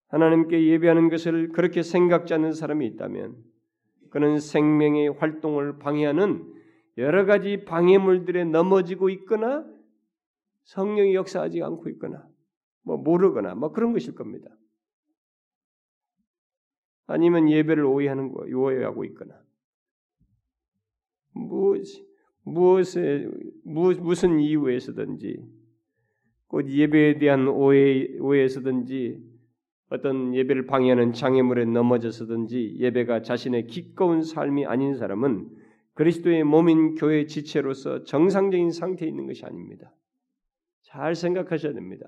하나님께 0.08 0.66
예배하는 0.68 1.08
것을 1.08 1.48
그렇게 1.48 1.82
생각지 1.82 2.34
않는 2.34 2.52
사람이 2.52 2.86
있다면 2.88 3.34
그는 4.10 4.38
생명의 4.38 5.08
활동을 5.08 5.78
방해하는 5.78 6.52
여러 6.98 7.24
가지 7.24 7.64
방해물들에 7.64 8.44
넘어지고 8.44 9.08
있거나 9.08 9.64
성령이 10.64 11.14
역사하지 11.14 11.62
않고 11.62 11.88
있거나 11.90 12.28
뭐 12.82 12.98
모르거나 12.98 13.54
뭐 13.54 13.72
그런 13.72 13.92
것일 13.92 14.14
겁니다. 14.14 14.50
아니면 17.06 17.50
예배를 17.50 17.84
오해하는 17.84 18.32
거, 18.32 18.44
오해하고 18.44 19.04
있거나 19.06 19.34
무엇 21.32 21.82
무엇에 22.44 23.28
무, 23.64 23.92
무슨 23.94 24.40
이유에서든지 24.40 25.44
곧 26.48 26.68
예배에 26.68 27.18
대한 27.18 27.48
오해 27.48 28.18
오해에서든지 28.18 29.32
어떤 29.88 30.34
예배를 30.34 30.66
방해하는 30.66 31.12
장애물에 31.12 31.66
넘어져서든지 31.66 32.76
예배가 32.78 33.22
자신의 33.22 33.66
기꺼운 33.66 34.22
삶이 34.22 34.66
아닌 34.66 34.96
사람은 34.96 35.50
그리스도의 35.94 36.44
몸인 36.44 36.94
교회 36.94 37.26
지체로서 37.26 38.04
정상적인 38.04 38.70
상태에 38.70 39.08
있는 39.08 39.26
것이 39.26 39.44
아닙니다. 39.44 39.94
잘 40.82 41.14
생각하셔야 41.14 41.74
됩니다. 41.74 42.06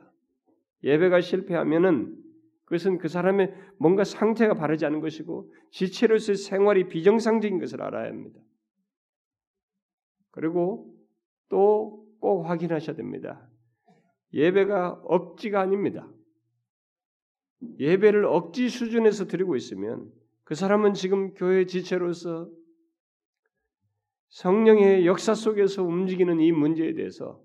예배가 0.82 1.20
실패하면은 1.20 2.16
그것은 2.74 2.98
그 2.98 3.08
사람의 3.08 3.54
뭔가 3.78 4.04
상태가 4.04 4.54
바르지 4.54 4.84
않은 4.86 5.00
것이고 5.00 5.52
지체로서의 5.70 6.36
생활이 6.36 6.88
비정상적인 6.88 7.58
것을 7.60 7.82
알아야 7.82 8.08
합니다. 8.08 8.40
그리고 10.30 10.94
또 11.48 12.04
꼭 12.24 12.44
확인하셔야 12.44 12.96
됩니다. 12.96 13.46
예배가 14.32 15.02
억지가 15.04 15.60
아닙니다. 15.60 16.10
예배를 17.78 18.24
억지 18.24 18.70
수준에서 18.70 19.26
드리고 19.26 19.54
있으면 19.56 20.10
그 20.44 20.54
사람은 20.54 20.94
지금 20.94 21.34
교회 21.34 21.66
지체로서 21.66 22.50
성령의 24.30 25.06
역사 25.06 25.34
속에서 25.34 25.84
움직이는 25.84 26.40
이 26.40 26.50
문제에 26.50 26.94
대해서 26.94 27.42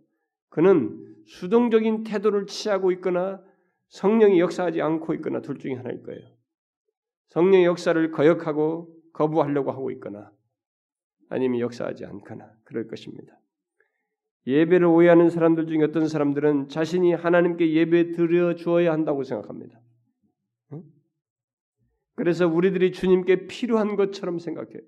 그는 0.47 0.97
수동적인 1.25 2.05
태도를 2.05 2.47
취하고 2.47 2.93
있거나 2.93 3.43
성령이 3.89 4.39
역사하지 4.39 4.81
않고 4.81 5.13
있거나 5.15 5.41
둘 5.41 5.57
중에 5.57 5.73
하나일 5.73 6.03
거예요. 6.03 6.21
성령의 7.29 7.65
역사를 7.65 8.11
거역하고 8.11 8.95
거부하려고 9.13 9.71
하고 9.71 9.91
있거나 9.91 10.31
아니면 11.29 11.59
역사하지 11.59 12.05
않거나 12.05 12.51
그럴 12.63 12.87
것입니다. 12.87 13.39
예배를 14.47 14.87
오해하는 14.87 15.29
사람들 15.29 15.67
중에 15.67 15.83
어떤 15.83 16.07
사람들은 16.07 16.69
자신이 16.69 17.13
하나님께 17.13 17.73
예배 17.73 18.11
드려 18.11 18.55
주어야 18.55 18.91
한다고 18.91 19.23
생각합니다. 19.23 19.79
그래서 22.15 22.47
우리들이 22.47 22.91
주님께 22.91 23.47
필요한 23.47 23.95
것처럼 23.95 24.39
생각해요. 24.39 24.81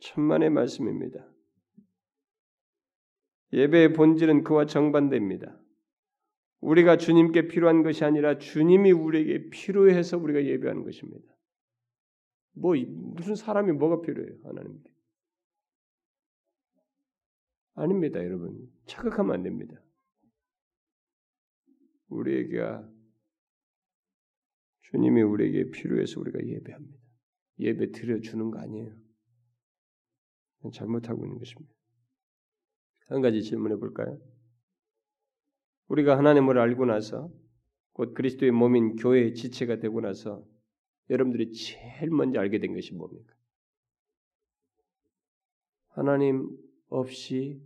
천만의 0.00 0.50
말씀입니다. 0.50 1.28
예배의 3.52 3.92
본질은 3.92 4.44
그와 4.44 4.66
정반대입니다. 4.66 5.58
우리가 6.66 6.96
주님께 6.96 7.46
필요한 7.46 7.84
것이 7.84 8.04
아니라 8.04 8.38
주님이 8.38 8.90
우리에게 8.90 9.50
필요해서 9.50 10.18
우리가 10.18 10.44
예배하는 10.44 10.82
것입니다. 10.82 11.32
뭐 12.54 12.74
무슨 12.74 13.36
사람이 13.36 13.70
뭐가 13.70 14.00
필요해요 14.00 14.36
하나님께? 14.42 14.92
아닙니다, 17.74 18.18
여러분. 18.24 18.68
착각하면 18.86 19.34
안 19.34 19.42
됩니다. 19.44 19.80
우리에게 22.08 22.58
주님이 24.90 25.22
우리에게 25.22 25.70
필요해서 25.70 26.20
우리가 26.20 26.44
예배합니다. 26.44 26.98
예배 27.60 27.92
드려 27.92 28.18
주는 28.20 28.50
거 28.50 28.58
아니에요. 28.58 28.92
잘못하고 30.72 31.24
있는 31.24 31.38
것입니다. 31.38 31.72
한 33.08 33.20
가지 33.20 33.40
질문해 33.44 33.76
볼까요? 33.76 34.18
우리가 35.88 36.18
하나님을 36.18 36.58
알고 36.58 36.86
나서 36.86 37.30
곧 37.92 38.14
그리스도의 38.14 38.52
몸인 38.52 38.96
교회의 38.96 39.34
지체가 39.34 39.78
되고 39.78 40.00
나서 40.00 40.44
여러분들이 41.10 41.52
제일 41.52 42.10
먼저 42.10 42.40
알게 42.40 42.58
된 42.58 42.74
것이 42.74 42.92
뭡니까? 42.94 43.32
하나님 45.88 46.48
없이 46.88 47.60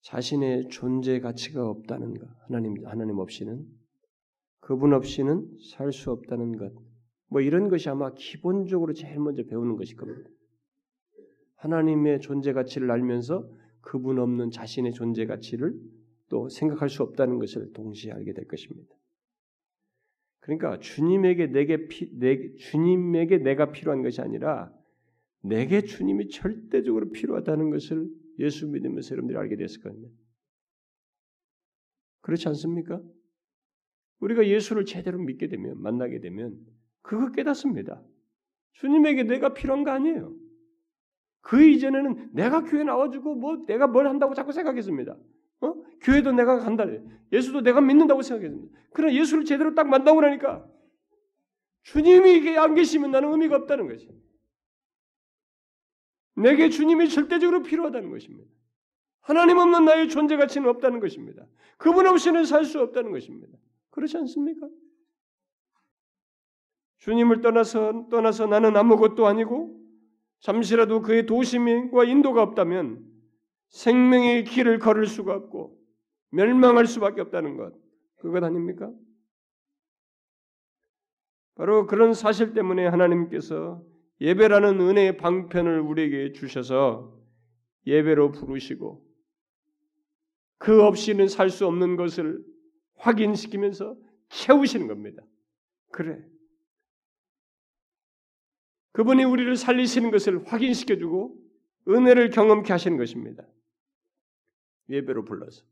자신의 0.00 0.68
존재 0.68 1.20
가치가 1.20 1.68
없다는 1.68 2.18
것. 2.18 2.28
하나님 2.40 2.86
하나님 2.86 3.18
없이는 3.18 3.66
그분 4.60 4.92
없이는 4.94 5.58
살 5.74 5.92
수 5.92 6.10
없다는 6.10 6.56
것. 6.56 6.72
뭐 7.28 7.40
이런 7.40 7.68
것이 7.68 7.88
아마 7.88 8.12
기본적으로 8.14 8.92
제일 8.94 9.18
먼저 9.18 9.44
배우는 9.44 9.76
것일 9.76 9.96
겁니다. 9.96 10.28
하나님의 11.56 12.20
존재 12.20 12.52
가치를 12.52 12.90
알면서 12.90 13.48
그분 13.80 14.18
없는 14.18 14.50
자신의 14.50 14.92
존재 14.92 15.26
가치를 15.26 15.74
또 16.28 16.48
생각할 16.48 16.88
수 16.88 17.02
없다는 17.02 17.38
것을 17.38 17.72
동시에 17.72 18.12
알게 18.12 18.32
될 18.32 18.46
것입니다. 18.46 18.94
그러니까 20.40 20.78
주님에게 20.78 21.48
내게 21.48 21.88
피, 21.88 22.16
내, 22.18 22.54
주님에게 22.54 23.38
내가 23.38 23.72
필요한 23.72 24.02
것이 24.02 24.20
아니라 24.20 24.72
내게 25.42 25.82
주님이 25.82 26.28
절대적으로 26.28 27.10
필요하다는 27.10 27.70
것을 27.70 28.08
예수 28.38 28.68
믿으면서 28.68 29.12
여러분들이 29.12 29.38
알게 29.38 29.56
됐을 29.56 29.82
거예요. 29.82 30.08
그렇지 32.20 32.48
않습니까? 32.48 33.02
우리가 34.20 34.46
예수를 34.46 34.84
제대로 34.84 35.18
믿게 35.18 35.48
되면 35.48 35.80
만나게 35.80 36.20
되면 36.20 36.58
그거 37.02 37.30
깨닫습니다. 37.30 38.02
주님에게 38.72 39.24
내가 39.24 39.54
필요한 39.54 39.84
거 39.84 39.90
아니에요. 39.90 40.34
그 41.40 41.62
이전에는 41.62 42.34
내가 42.34 42.64
교회 42.64 42.82
나와주고 42.82 43.36
뭐 43.36 43.64
내가 43.66 43.86
뭘 43.86 44.08
한다고 44.08 44.34
자꾸 44.34 44.52
생각했습니다. 44.52 45.16
어? 45.60 45.74
교회도 46.00 46.32
내가 46.32 46.58
간다. 46.58 46.84
예수도 47.32 47.60
내가 47.60 47.80
믿는다고 47.80 48.22
생각했습니다. 48.22 48.78
그러나 48.92 49.14
예수를 49.14 49.44
제대로 49.44 49.74
딱 49.74 49.88
만나고 49.88 50.20
나니까 50.20 50.66
주님이 51.82 52.56
안 52.58 52.74
계시면 52.74 53.10
나는 53.10 53.30
의미가 53.32 53.56
없다는 53.56 53.88
것이. 53.88 54.08
내게 56.34 56.68
주님이 56.68 57.08
절대적으로 57.08 57.62
필요하다는 57.62 58.10
것입니다. 58.10 58.50
하나님 59.20 59.58
없는 59.58 59.84
나의 59.84 60.08
존재 60.08 60.36
가치는 60.36 60.68
없다는 60.68 61.00
것입니다. 61.00 61.46
그분 61.78 62.06
없이는 62.06 62.44
살 62.44 62.64
수 62.64 62.80
없다는 62.80 63.10
것입니다. 63.10 63.56
그렇지 63.90 64.16
않습니까? 64.18 64.68
주님을 66.98 67.40
떠나서 67.40 68.08
떠나서 68.10 68.46
나는 68.46 68.76
아무것도 68.76 69.26
아니고 69.26 69.80
잠시라도 70.40 71.02
그의 71.02 71.26
도심과 71.26 72.04
인도가 72.04 72.42
없다면 72.42 73.04
생명의 73.68 74.44
길을 74.44 74.78
걸을 74.78 75.06
수가 75.06 75.34
없고 75.34 75.78
멸망할 76.30 76.86
수밖에 76.86 77.20
없다는 77.20 77.56
것. 77.56 77.74
그것 78.16 78.42
아닙니까? 78.42 78.90
바로 81.54 81.86
그런 81.86 82.12
사실 82.12 82.52
때문에 82.52 82.86
하나님께서 82.86 83.82
예배라는 84.20 84.80
은혜의 84.80 85.16
방편을 85.16 85.80
우리에게 85.80 86.32
주셔서 86.32 87.18
예배로 87.86 88.32
부르시고 88.32 89.04
그 90.58 90.82
없이는 90.82 91.28
살 91.28 91.50
수 91.50 91.66
없는 91.66 91.96
것을 91.96 92.42
확인시키면서 92.96 93.96
채우시는 94.28 94.86
겁니다. 94.88 95.22
그래. 95.92 96.18
그분이 98.92 99.24
우리를 99.24 99.54
살리시는 99.56 100.10
것을 100.10 100.46
확인시켜주고 100.46 101.45
은혜를 101.88 102.30
경험케 102.30 102.72
하시는 102.72 102.96
것입니다. 102.96 103.44
예배로 104.88 105.24
불러서. 105.24 105.64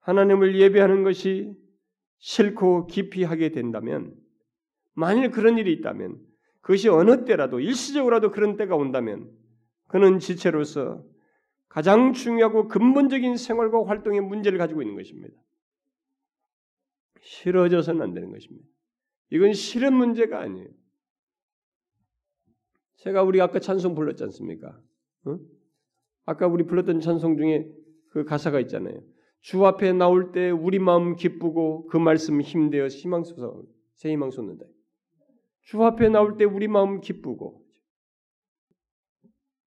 하나님을 0.00 0.58
예배하는 0.58 1.02
것이 1.02 1.54
싫고 2.18 2.86
깊이 2.86 3.24
하게 3.24 3.50
된다면, 3.50 4.14
만일 4.94 5.30
그런 5.30 5.58
일이 5.58 5.72
있다면, 5.74 6.18
그것이 6.60 6.88
어느 6.88 7.24
때라도, 7.24 7.60
일시적으로라도 7.60 8.30
그런 8.30 8.56
때가 8.56 8.76
온다면, 8.76 9.30
그는 9.88 10.18
지체로서 10.18 11.04
가장 11.68 12.12
중요하고 12.12 12.68
근본적인 12.68 13.36
생활과 13.36 13.86
활동의 13.86 14.20
문제를 14.22 14.58
가지고 14.58 14.82
있는 14.82 14.96
것입니다. 14.96 15.38
싫어져서는 17.20 18.02
안 18.02 18.14
되는 18.14 18.30
것입니다. 18.30 18.66
이건 19.30 19.52
싫은 19.52 19.92
문제가 19.92 20.40
아니에요. 20.40 20.68
제가 22.96 23.22
우리 23.22 23.40
아까 23.40 23.60
찬송 23.60 23.94
불렀지 23.94 24.24
않습니까? 24.24 24.80
어? 25.26 25.38
아까 26.24 26.46
우리 26.46 26.64
불렀던 26.64 27.00
찬송 27.00 27.36
중에 27.36 27.70
그 28.10 28.24
가사가 28.24 28.60
있잖아요. 28.60 29.00
주 29.40 29.64
앞에 29.64 29.92
나올 29.92 30.32
때 30.32 30.50
우리 30.50 30.78
마음 30.78 31.14
기쁘고 31.14 31.86
그 31.86 31.96
말씀 31.96 32.40
힘되어 32.40 32.88
희망 32.88 33.22
솟아 33.22 33.52
새 33.94 34.10
희망 34.10 34.30
솟는다. 34.30 34.64
주 35.62 35.82
앞에 35.84 36.08
나올 36.08 36.36
때 36.36 36.44
우리 36.44 36.68
마음 36.68 37.00
기쁘고 37.00 37.64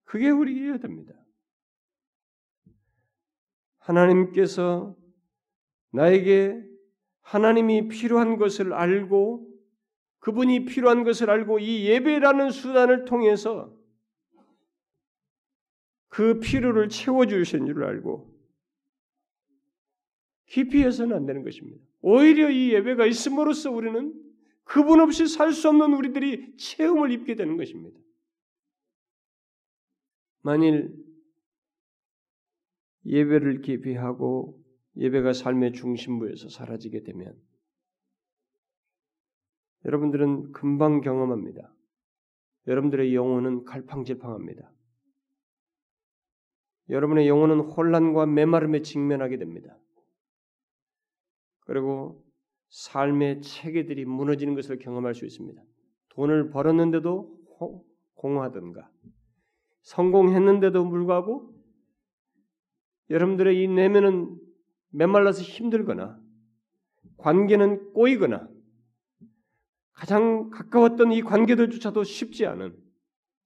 그게 0.04 0.28
우리에야 0.28 0.78
됩니다. 0.78 1.14
하나님께서 3.78 4.96
나에게 5.92 6.62
하나님이 7.22 7.88
필요한 7.88 8.36
것을 8.36 8.72
알고 8.72 9.49
그분이 10.20 10.64
필요한 10.66 11.04
것을 11.04 11.30
알고 11.30 11.58
이 11.58 11.86
예배라는 11.86 12.50
수단을 12.50 13.04
통해서 13.04 13.74
그 16.08 16.40
필요를 16.40 16.88
채워주시는 16.88 17.66
줄 17.66 17.84
알고 17.84 18.30
깊이 20.46 20.82
해서는 20.82 21.16
안 21.16 21.26
되는 21.26 21.42
것입니다. 21.44 21.82
오히려 22.00 22.50
이 22.50 22.72
예배가 22.72 23.06
있음으로써 23.06 23.70
우리는 23.70 24.12
그분 24.64 25.00
없이 25.00 25.26
살 25.26 25.52
수 25.52 25.68
없는 25.68 25.94
우리들이 25.94 26.56
체험을 26.56 27.12
입게 27.12 27.34
되는 27.34 27.56
것입니다. 27.56 27.98
만일 30.42 30.94
예배를 33.06 33.62
깊이 33.62 33.94
하고 33.94 34.62
예배가 34.96 35.32
삶의 35.32 35.72
중심부에서 35.72 36.48
사라지게 36.48 37.02
되면 37.04 37.36
여러분들은 39.84 40.52
금방 40.52 41.00
경험합니다. 41.00 41.72
여러분들의 42.66 43.14
영혼은 43.14 43.64
갈팡질팡합니다. 43.64 44.70
여러분의 46.90 47.28
영혼은 47.28 47.60
혼란과 47.60 48.26
메마름에 48.26 48.82
직면하게 48.82 49.38
됩니다. 49.38 49.78
그리고 51.60 52.24
삶의 52.68 53.42
체계들이 53.42 54.04
무너지는 54.04 54.54
것을 54.54 54.78
경험할 54.78 55.14
수 55.14 55.24
있습니다. 55.24 55.62
돈을 56.10 56.50
벌었는데도 56.50 57.38
공허하든가, 58.14 58.90
성공했는데도 59.82 60.88
불구하고 60.88 61.54
여러분들의 63.08 63.62
이 63.62 63.68
내면은 63.68 64.36
메말라서 64.90 65.42
힘들거나, 65.42 66.20
관계는 67.18 67.92
꼬이거나, 67.92 68.49
가장 70.00 70.48
가까웠던 70.48 71.12
이 71.12 71.20
관계들조차도 71.20 72.04
쉽지 72.04 72.46
않은 72.46 72.74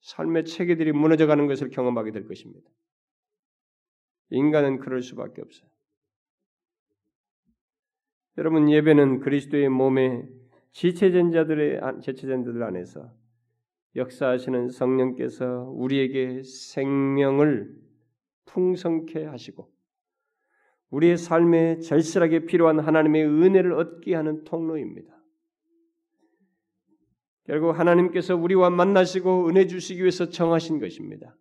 삶의 0.03 0.45
체계들이 0.45 0.93
무너져가는 0.93 1.49
것을 1.49 1.69
경험하게 1.71 2.13
될 2.13 2.29
것입니다. 2.29 2.71
인간은 4.31 4.79
그럴 4.79 5.03
수밖에 5.03 5.43
없어요. 5.43 5.69
여러분 8.39 8.71
예배는 8.71 9.19
그리스도의 9.19 9.69
몸에 9.69 10.29
지체된 10.71 11.33
자들의 11.33 11.81
지체된 12.01 12.45
자들 12.45 12.63
안에서 12.63 13.13
역사하시는 13.97 14.69
성령께서 14.69 15.73
우리에게 15.75 16.43
생명을 16.45 17.75
풍성케 18.45 19.25
하시고 19.25 19.73
우리의 20.91 21.17
삶에 21.17 21.81
절실하게 21.81 22.47
필요한 22.47 22.79
하나님의 22.79 23.25
은혜를 23.25 23.73
얻게 23.73 24.15
하는 24.15 24.45
통로입니다. 24.45 25.14
결국 27.45 27.79
하나님께서 27.79 28.37
우리와 28.37 28.71
만나시고 28.71 29.49
은혜 29.49 29.67
주시기 29.67 30.01
위해서 30.01 30.29
정하신 30.29 30.81
것입니다. 30.81 31.37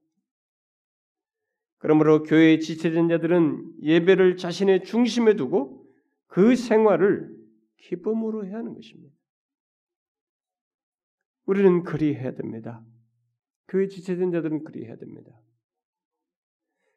그러므로 1.77 2.23
교회의 2.23 2.59
지체된 2.59 3.09
자들은 3.09 3.81
예배를 3.81 4.37
자신의 4.37 4.83
중심에 4.83 5.35
두고 5.35 5.85
그 6.27 6.55
생활을 6.55 7.29
기쁨으로 7.77 8.45
해야 8.45 8.57
하는 8.57 8.73
것입니다. 8.73 9.13
우리는 11.45 11.83
그리 11.83 12.15
해야 12.15 12.33
됩니다. 12.33 12.83
교회 13.67 13.87
지체된 13.87 14.31
자들은 14.31 14.63
그리 14.63 14.85
해야 14.85 14.95
됩니다. 14.95 15.31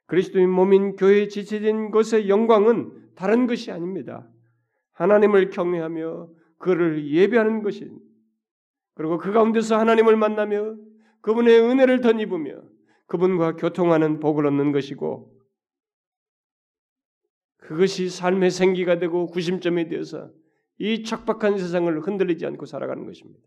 그리스도인 0.07 0.49
몸인 0.49 0.95
교회에 0.97 1.29
지체된 1.29 1.91
것의 1.91 2.29
영광은 2.29 3.15
다른 3.17 3.47
것이 3.47 3.73
아닙니다. 3.73 4.29
하나님을 4.93 5.51
경외하며 5.51 6.31
그를 6.59 7.11
예배하는 7.11 7.63
것이 7.63 7.91
그리고 8.97 9.19
그 9.19 9.31
가운데서 9.31 9.79
하나님을 9.79 10.17
만나며 10.17 10.75
그분의 11.21 11.61
은혜를 11.61 12.01
덧입으며 12.01 12.63
그분과 13.07 13.57
교통하는 13.57 14.21
복을 14.21 14.47
얻는 14.47 14.73
것이고 14.73 15.37
그것이 17.59 18.09
삶의 18.09 18.51
생기가 18.51 18.99
되고 18.99 19.27
구심점이 19.27 19.89
되어서 19.89 20.31
이 20.79 21.05
척박한 21.05 21.59
세상을 21.59 22.01
흔들리지 22.01 22.47
않고 22.47 22.65
살아가는 22.65 23.05
것입니다. 23.05 23.47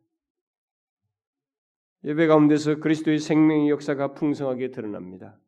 예배 2.03 2.27
가운데서 2.27 2.75
그리스도의 2.75 3.17
생명의 3.17 3.69
역사가 3.69 4.13
풍성하게 4.13 4.69
드러납니다. 4.69 5.39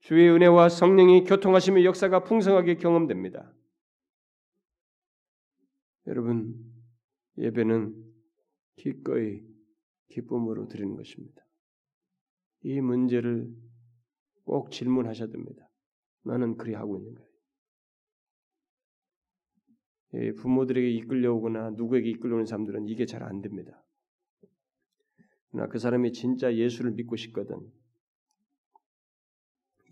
주의 0.00 0.28
은혜와 0.28 0.68
성령이 0.68 1.24
교통하심의 1.24 1.86
역사가 1.86 2.22
풍성하게 2.24 2.76
경험됩니다. 2.76 3.50
여러분, 6.06 6.54
예배는 7.38 8.15
기꺼이 8.76 9.42
기쁨으로 10.08 10.68
드리는 10.68 10.94
것입니다. 10.96 11.44
이 12.62 12.80
문제를 12.80 13.52
꼭 14.44 14.70
질문하셔야 14.70 15.28
됩니다. 15.28 15.68
나는 16.22 16.56
그리 16.56 16.74
하고 16.74 16.98
있는가? 16.98 17.22
예, 20.14 20.32
부모들에게 20.32 20.90
이끌려오거나 20.90 21.70
누구에게 21.70 22.10
이끌려오는 22.10 22.46
사람들은 22.46 22.88
이게 22.88 23.06
잘 23.06 23.22
안 23.22 23.40
됩니다. 23.42 23.82
그러나 25.50 25.68
그 25.68 25.78
사람이 25.78 26.12
진짜 26.12 26.54
예수를 26.54 26.92
믿고 26.92 27.16
싶거든 27.16 27.56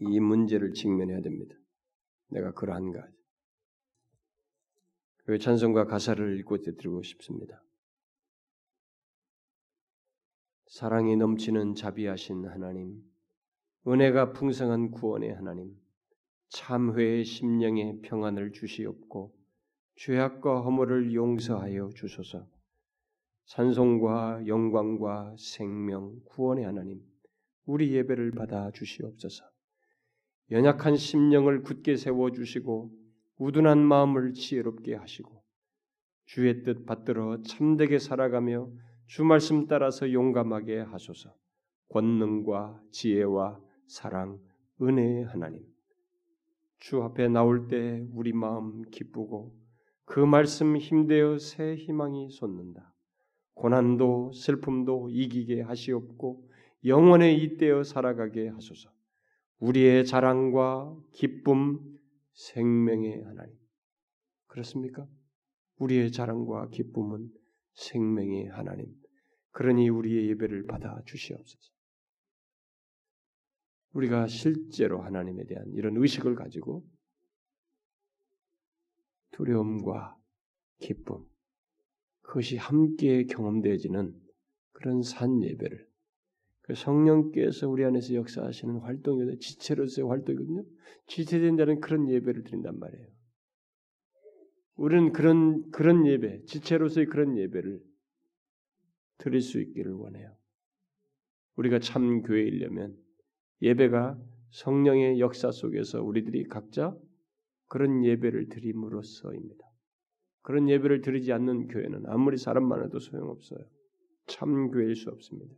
이 0.01 0.21
문제를 0.21 0.73
직면해야 0.73 1.21
됩니다. 1.21 1.57
내가 2.29 2.53
그러한가? 2.53 3.09
그 5.25 5.39
찬송과 5.39 5.87
가사를 5.87 6.39
읽고 6.41 6.59
드리고 6.59 7.03
싶습니다. 7.03 7.63
사랑이 10.75 11.15
넘치는 11.15 11.77
자비하신 11.77 12.47
하나님, 12.47 13.01
은혜가 13.87 14.33
풍성한 14.33 14.91
구원의 14.91 15.33
하나님, 15.33 15.73
참회의 16.49 17.25
심령에 17.25 18.01
평안을 18.03 18.51
주시옵고 18.51 19.33
죄악과 19.95 20.63
허물을 20.63 21.15
용서하여 21.15 21.91
주소서. 21.95 22.49
찬송과 23.45 24.49
영광과 24.49 25.37
생명, 25.39 26.19
구원의 26.25 26.65
하나님, 26.65 27.01
우리 27.67 27.93
예배를 27.93 28.33
받아 28.33 28.73
주시옵소서. 28.73 29.45
연약한 30.51 30.97
심령을 30.97 31.63
굳게 31.63 31.95
세워 31.97 32.33
주시고 32.33 32.91
우둔한 33.39 33.79
마음을 33.79 34.33
지혜롭게 34.33 34.97
하시고 34.97 35.41
주의 36.25 36.65
뜻 36.65 36.85
받들어 36.85 37.43
참되게 37.43 38.01
살아가며 38.01 38.73
주 39.07 39.25
말씀 39.25 39.67
따라서 39.67 40.13
용감하게 40.13 40.81
하소서. 40.81 41.35
권능과 41.89 42.83
지혜와 42.91 43.61
사랑, 43.87 44.41
은혜의 44.81 45.25
하나님. 45.27 45.63
주 46.79 47.03
앞에 47.03 47.29
나올 47.29 47.69
때 47.69 48.07
우리 48.13 48.33
마음 48.33 48.83
기쁘고 48.91 49.55
그 50.05 50.21
말씀 50.21 50.77
힘되어 50.77 51.39
새 51.39 51.77
희망이 51.77 52.31
솟는다. 52.31 52.93
고난도 53.55 54.33
슬픔도 54.33 55.09
이기게 55.11 55.63
하시옵고 55.63 56.51
영원에 56.85 57.35
잇대어 57.35 57.85
살아가게 57.85 58.49
하소서. 58.49 58.91
우리의 59.61 60.05
자랑과 60.05 60.95
기쁨, 61.13 61.81
생명의 62.35 63.23
하나님. 63.23 63.57
그렇습니까? 64.47 65.07
우리의 65.79 66.13
자랑과 66.13 66.69
기쁨은 66.69 67.31
생명의 67.75 68.49
하나님. 68.49 68.87
그러니 69.51 69.89
우리의 69.89 70.29
예배를 70.31 70.67
받아 70.67 71.01
주시옵소서. 71.07 71.73
우리가 73.93 74.27
실제로 74.27 75.03
하나님에 75.03 75.45
대한 75.45 75.71
이런 75.75 75.97
의식을 75.97 76.35
가지고 76.35 76.85
두려움과 79.33 80.17
기쁨, 80.79 81.25
그것이 82.23 82.57
함께 82.57 83.25
경험되어지는 83.25 84.21
그런 84.73 85.03
산 85.03 85.43
예배를 85.43 85.87
그 86.63 86.75
성령께서 86.75 87.69
우리 87.69 87.85
안에서 87.85 88.15
역사하시는 88.15 88.79
활동이거든요. 88.79 89.39
지체로서의 89.39 90.09
활동이거든요. 90.09 90.65
지체된 91.07 91.57
자는 91.57 91.81
그런 91.81 92.09
예배를 92.09 92.43
드린단 92.45 92.79
말이에요. 92.79 93.14
우리는 94.77 95.13
그런 95.13 95.71
그런 95.71 96.07
예배, 96.07 96.45
지체로서의 96.47 97.07
그런 97.07 97.37
예배를 97.39 97.81
드릴 99.19 99.41
수 99.41 99.61
있기를 99.61 99.93
원해요. 99.93 100.35
우리가 101.57 101.79
참 101.79 102.23
교회이려면 102.23 102.97
예배가 103.63 104.19
성령의 104.51 105.21
역사 105.21 105.51
속에서 105.51 106.03
우리들이 106.03 106.45
각자 106.45 106.97
그런 107.69 108.05
예배를 108.05 108.49
드림으로써입니다. 108.49 109.65
그런 110.43 110.69
예배를 110.69 111.01
드리지 111.01 111.33
않는 111.33 111.69
교회는 111.69 112.05
아무리 112.07 112.37
사람 112.37 112.69
많아도 112.69 112.99
소용없어요. 112.99 113.61
참 114.27 114.71
교회일 114.71 114.95
수 114.97 115.11
없습니다. 115.11 115.55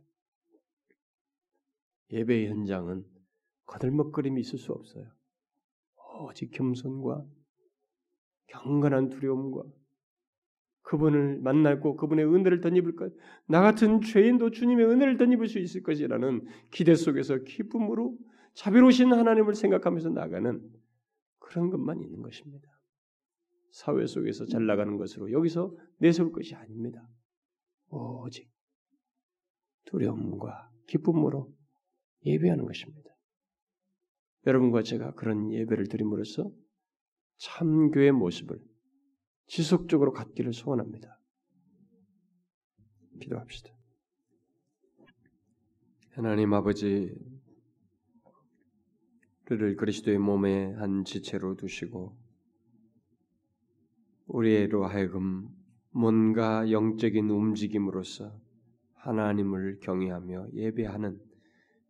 예배 2.11 2.47
현장은 2.47 3.05
거들먹거림이 3.65 4.39
있을 4.41 4.59
수 4.59 4.71
없어요. 4.71 5.11
오직 6.21 6.51
겸손과 6.51 7.25
경건한 8.47 9.09
두려움과 9.09 9.63
그분을 10.81 11.39
만날고 11.39 11.97
그분의 11.97 12.25
은혜를 12.25 12.61
덧입을 12.61 12.95
것, 12.95 13.13
나 13.45 13.61
같은 13.61 14.01
죄인도 14.01 14.51
주님의 14.51 14.85
은혜를 14.85 15.17
덧입을 15.17 15.47
수 15.47 15.59
있을 15.59 15.83
것이라는 15.83 16.45
기대 16.71 16.95
속에서 16.95 17.37
기쁨으로 17.43 18.17
자비로우신 18.53 19.11
하나님을 19.11 19.53
생각하면서 19.53 20.09
나가는 20.09 20.61
그런 21.39 21.69
것만 21.69 22.01
있는 22.01 22.21
것입니다. 22.21 22.69
사회 23.71 24.05
속에서 24.07 24.45
잘 24.45 24.65
나가는 24.65 24.97
것으로 24.97 25.31
여기서 25.31 25.75
내세울 25.99 26.31
것이 26.31 26.55
아닙니다. 26.55 27.07
오직 27.89 28.49
두려움과 29.85 30.71
기쁨으로 30.87 31.53
예배하는 32.25 32.65
것입니다. 32.65 33.09
여러분과 34.45 34.83
제가 34.83 35.13
그런 35.13 35.51
예배를 35.51 35.87
드림으로써 35.87 36.49
참교의 37.37 38.11
모습을 38.11 38.59
지속적으로 39.47 40.11
갖기를 40.11 40.53
소원합니다. 40.53 41.19
기도합시다. 43.21 43.71
하나님 46.11 46.53
아버지, 46.53 47.15
그를 49.45 49.75
그리스도의 49.75 50.17
몸의 50.17 50.73
한 50.73 51.05
지체로 51.05 51.55
두시고 51.55 52.17
우리로 54.25 54.85
하여금 54.85 55.47
뭔가 55.91 56.69
영적인 56.69 57.29
움직임으로써 57.29 58.37
하나님을 58.95 59.79
경외하며 59.79 60.49
예배하는 60.53 61.19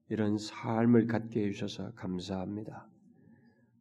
이런 0.10 0.38
삶을 0.38 1.08
갖게 1.08 1.46
해주셔서 1.46 1.94
감사합니다. 1.94 2.88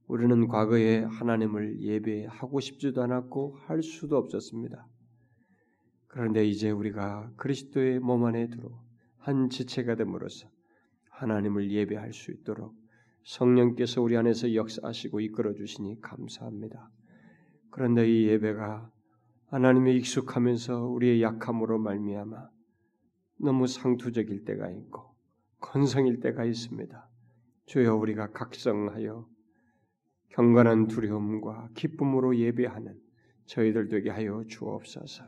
우리는 0.06 0.46
과거에 0.46 1.00
하나님을 1.02 1.80
예배하고 1.80 2.60
싶지도 2.60 3.02
않았고 3.02 3.56
할 3.66 3.82
수도 3.82 4.16
없었습니다. 4.16 4.86
그런데 6.06 6.46
이제 6.46 6.70
우리가 6.70 7.32
그리스도의 7.36 7.98
몸 7.98 8.24
안에 8.24 8.48
들어 8.48 8.70
한 9.18 9.50
지체가 9.50 9.96
됨으로써 9.96 10.48
하나님을 11.10 11.70
예배할 11.70 12.12
수 12.12 12.30
있도록 12.30 12.74
성령께서 13.24 14.00
우리 14.00 14.16
안에서 14.16 14.54
역사하시고 14.54 15.20
이끌어 15.20 15.54
주시니 15.54 16.00
감사합니다. 16.00 16.88
그런데 17.70 18.08
이 18.08 18.28
예배가 18.28 18.90
하나님의 19.48 19.96
익숙하면서 19.96 20.86
우리의 20.86 21.22
약함으로 21.22 21.78
말미암아 21.78 22.48
너무 23.38 23.66
상투적일 23.66 24.44
때가 24.44 24.70
있고 24.70 25.16
건성일 25.60 26.20
때가 26.20 26.44
있습니다. 26.44 27.08
주여 27.66 27.96
우리가 27.96 28.30
각성하여 28.30 29.26
경건한 30.30 30.88
두려움과 30.88 31.70
기쁨으로 31.74 32.36
예배하는 32.36 32.94
저희들 33.46 33.88
되게 33.88 34.10
하여 34.10 34.44
주옵소서. 34.46 35.24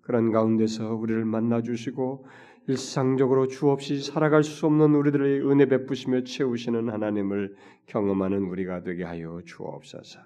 그런 0.00 0.32
가운데서 0.32 0.94
우리를 0.94 1.24
만나 1.24 1.62
주시고 1.62 2.26
일상적으로 2.66 3.46
주 3.46 3.68
없이 3.68 4.00
살아갈 4.02 4.42
수 4.42 4.66
없는 4.66 4.94
우리들의 4.94 5.46
은혜 5.46 5.66
베푸시며 5.66 6.24
채우시는 6.24 6.88
하나님을 6.88 7.54
경험하는 7.86 8.44
우리가 8.44 8.82
되게 8.82 9.04
하여 9.04 9.40
주옵소서. 9.44 10.20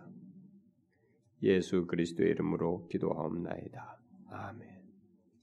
예수 1.43 1.87
그리스도의 1.87 2.31
이름으로 2.31 2.87
기도하옵나이다. 2.89 3.99
아멘. 4.31 4.78